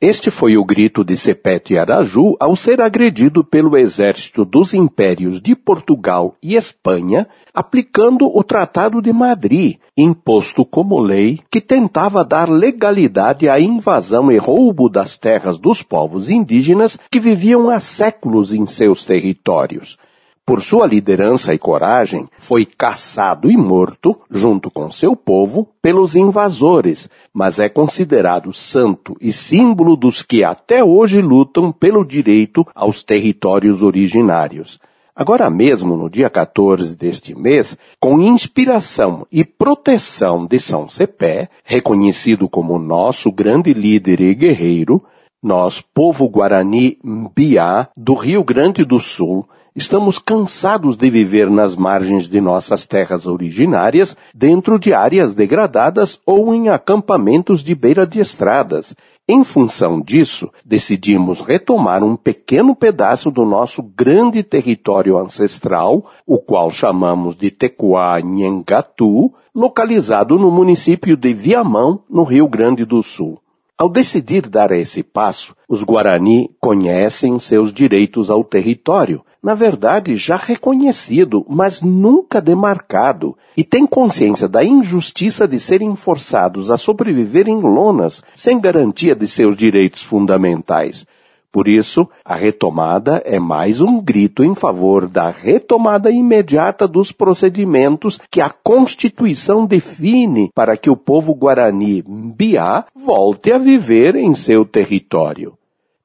Este 0.05 0.29
foi 0.29 0.57
o 0.57 0.65
grito 0.65 1.01
de 1.01 1.15
Sepete 1.15 1.77
Araju 1.77 2.35
ao 2.37 2.57
ser 2.57 2.81
agredido 2.81 3.41
pelo 3.41 3.77
exército 3.77 4.43
dos 4.43 4.73
impérios 4.73 5.41
de 5.41 5.55
Portugal 5.55 6.35
e 6.43 6.57
Espanha, 6.57 7.25
aplicando 7.53 8.25
o 8.25 8.43
Tratado 8.43 9.01
de 9.01 9.13
Madrid, 9.13 9.77
imposto 9.95 10.65
como 10.65 10.99
lei 10.99 11.39
que 11.49 11.61
tentava 11.61 12.21
dar 12.25 12.49
legalidade 12.49 13.47
à 13.47 13.61
invasão 13.61 14.29
e 14.29 14.35
roubo 14.35 14.89
das 14.89 15.17
terras 15.17 15.57
dos 15.57 15.81
povos 15.81 16.29
indígenas 16.29 16.99
que 17.09 17.17
viviam 17.17 17.69
há 17.69 17.79
séculos 17.79 18.51
em 18.51 18.65
seus 18.65 19.05
territórios. 19.05 19.97
Por 20.45 20.61
sua 20.61 20.85
liderança 20.85 21.53
e 21.53 21.57
coragem, 21.57 22.27
foi 22.37 22.65
caçado 22.65 23.49
e 23.49 23.55
morto, 23.55 24.19
junto 24.29 24.69
com 24.69 24.91
seu 24.91 25.15
povo, 25.15 25.69
pelos 25.81 26.17
invasores, 26.17 27.09
mas 27.33 27.59
é 27.59 27.69
considerado 27.69 28.51
santo 28.51 29.15
e 29.21 29.31
símbolo 29.31 29.95
dos 29.95 30.21
que 30.21 30.43
até 30.43 30.83
hoje 30.83 31.21
lutam 31.21 31.71
pelo 31.71 32.03
direito 32.03 32.67
aos 32.75 33.05
territórios 33.05 33.81
originários. 33.81 34.81
Agora 35.15 35.49
mesmo, 35.49 35.95
no 35.95 36.09
dia 36.09 36.29
14 36.29 36.93
deste 36.93 37.33
mês, 37.33 37.77
com 37.97 38.19
inspiração 38.19 39.25
e 39.31 39.45
proteção 39.45 40.45
de 40.45 40.59
São 40.59 40.89
Cepé, 40.89 41.47
reconhecido 41.63 42.49
como 42.49 42.77
nosso 42.77 43.31
grande 43.31 43.73
líder 43.73 44.19
e 44.19 44.35
guerreiro, 44.35 45.01
nós, 45.41 45.79
povo 45.79 46.27
guarani 46.27 46.97
Mbiá, 47.01 47.87
do 47.95 48.13
Rio 48.13 48.43
Grande 48.43 48.83
do 48.83 48.99
Sul, 48.99 49.47
Estamos 49.75 50.19
cansados 50.19 50.95
de 50.95 51.09
viver 51.09 51.49
nas 51.49 51.75
margens 51.75 52.29
de 52.29 52.39
nossas 52.39 52.85
terras 52.85 53.25
originárias, 53.25 54.15
dentro 54.31 54.77
de 54.77 54.93
áreas 54.93 55.33
degradadas 55.33 56.19
ou 56.27 56.53
em 56.53 56.69
acampamentos 56.69 57.63
de 57.63 57.73
beira 57.73 58.05
de 58.05 58.19
estradas. 58.19 58.95
Em 59.27 59.43
função 59.43 59.99
disso, 59.99 60.51
decidimos 60.63 61.41
retomar 61.41 62.03
um 62.03 62.15
pequeno 62.15 62.75
pedaço 62.75 63.31
do 63.31 63.45
nosso 63.45 63.81
grande 63.81 64.43
território 64.43 65.17
ancestral, 65.17 66.05
o 66.23 66.37
qual 66.37 66.69
chamamos 66.69 67.35
de 67.35 67.49
Tecuá 67.49 68.21
Nhangatu, 68.21 69.33
localizado 69.55 70.37
no 70.37 70.51
município 70.51 71.17
de 71.17 71.33
Viamão, 71.33 72.03
no 72.07 72.21
Rio 72.23 72.47
Grande 72.47 72.85
do 72.85 73.01
Sul. 73.01 73.39
Ao 73.75 73.89
decidir 73.89 74.47
dar 74.47 74.71
esse 74.71 75.01
passo, 75.01 75.55
os 75.67 75.81
Guarani 75.81 76.51
conhecem 76.59 77.39
seus 77.39 77.73
direitos 77.73 78.29
ao 78.29 78.43
território, 78.43 79.25
na 79.43 79.53
verdade 79.53 80.15
já 80.15 80.37
reconhecido, 80.37 81.45
mas 81.49 81.81
nunca 81.81 82.39
demarcado, 82.39 83.37
e 83.57 83.63
têm 83.63 83.85
consciência 83.85 84.47
da 84.47 84.63
injustiça 84.63 85.45
de 85.45 85.59
serem 85.59 85.93
forçados 85.97 86.71
a 86.71 86.77
sobreviver 86.77 87.49
em 87.49 87.59
lonas 87.59 88.23
sem 88.33 88.57
garantia 88.57 89.13
de 89.13 89.27
seus 89.27 89.57
direitos 89.57 90.01
fundamentais. 90.01 91.05
Por 91.51 91.67
isso, 91.67 92.09
a 92.25 92.35
retomada 92.35 93.21
é 93.23 93.39
mais 93.39 93.79
um 93.79 94.01
grito 94.01 94.43
em 94.43 94.55
favor 94.55 95.07
da 95.07 95.29
retomada 95.29 96.09
imediata 96.09 96.87
dos 96.87 97.11
procedimentos 97.11 98.19
que 98.31 98.41
a 98.41 98.49
Constituição 98.49 99.63
define 99.63 100.49
para 100.55 100.75
que 100.75 100.89
o 100.89 100.97
povo 100.97 101.35
guarani 101.35 102.03
Mbiá 102.07 102.85
volte 102.95 103.51
a 103.51 103.59
viver 103.59 104.15
em 104.15 104.33
seu 104.33 104.65
território. 104.65 105.53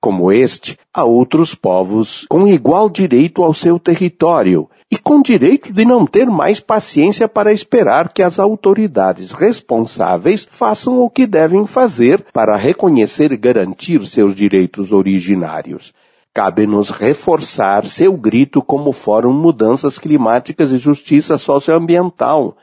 Como 0.00 0.30
este, 0.30 0.78
há 0.94 1.02
outros 1.02 1.56
povos 1.56 2.24
com 2.28 2.46
igual 2.46 2.88
direito 2.88 3.42
ao 3.42 3.52
seu 3.52 3.80
território 3.80 4.70
e 4.88 4.96
com 4.96 5.20
direito 5.20 5.72
de 5.72 5.84
não 5.84 6.06
ter 6.06 6.26
mais 6.26 6.61
paciência 6.61 7.26
para 7.26 7.52
esperar 7.52 8.12
que 8.12 8.22
as 8.22 8.38
autoridades 8.38 9.32
responsáveis 9.32 10.46
façam 10.48 11.00
o 11.00 11.11
que 11.11 11.26
devem 11.26 11.66
fazer 11.66 12.24
para 12.32 12.56
reconhecer 12.56 13.32
e 13.32 13.37
garantir 13.37 14.06
seus 14.06 14.37
direitos 14.37 14.92
originários. 14.92 15.92
Cabe-nos 16.32 16.90
reforçar 16.90 17.84
seu 17.84 18.16
grito 18.16 18.62
como 18.62 18.92
Fórum 18.92 19.32
Mudanças 19.32 19.98
Climáticas 19.98 20.70
e 20.70 20.78
Justiça 20.78 21.37
Socioambiental. 21.37 22.56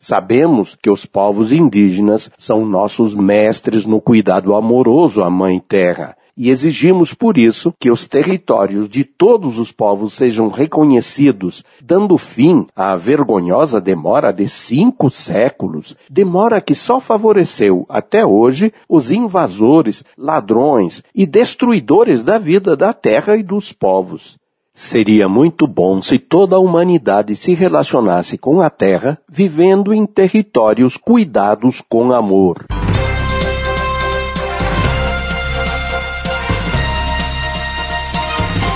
Sabemos 0.00 0.74
que 0.74 0.90
os 0.90 1.06
povos 1.06 1.52
indígenas 1.52 2.32
são 2.36 2.66
nossos 2.66 3.14
mestres 3.14 3.86
no 3.86 4.00
cuidado 4.00 4.56
amoroso 4.56 5.22
à 5.22 5.30
Mãe 5.30 5.60
Terra 5.60 6.16
e 6.36 6.50
exigimos 6.50 7.14
por 7.14 7.38
isso 7.38 7.74
que 7.78 7.90
os 7.90 8.08
territórios 8.08 8.88
de 8.88 9.04
todos 9.04 9.58
os 9.58 9.70
povos 9.70 10.14
sejam 10.14 10.48
reconhecidos, 10.48 11.64
dando 11.82 12.16
fim 12.16 12.66
à 12.74 12.96
vergonhosa 12.96 13.80
demora 13.80 14.32
de 14.32 14.48
cinco 14.48 15.10
séculos, 15.10 15.96
demora 16.08 16.60
que 16.60 16.74
só 16.74 17.00
favoreceu 17.00 17.86
até 17.88 18.24
hoje 18.24 18.72
os 18.88 19.10
invasores, 19.10 20.04
ladrões 20.16 21.02
e 21.14 21.26
destruidores 21.26 22.24
da 22.24 22.38
vida 22.38 22.76
da 22.76 22.92
terra 22.92 23.36
e 23.36 23.42
dos 23.42 23.72
povos. 23.72 24.38
Seria 24.72 25.28
muito 25.28 25.66
bom 25.66 26.00
se 26.00 26.18
toda 26.18 26.56
a 26.56 26.58
humanidade 26.58 27.36
se 27.36 27.52
relacionasse 27.52 28.38
com 28.38 28.62
a 28.62 28.70
Terra, 28.70 29.18
vivendo 29.28 29.92
em 29.92 30.06
territórios 30.06 30.96
cuidados 30.96 31.82
com 31.86 32.12
amor. 32.12 32.64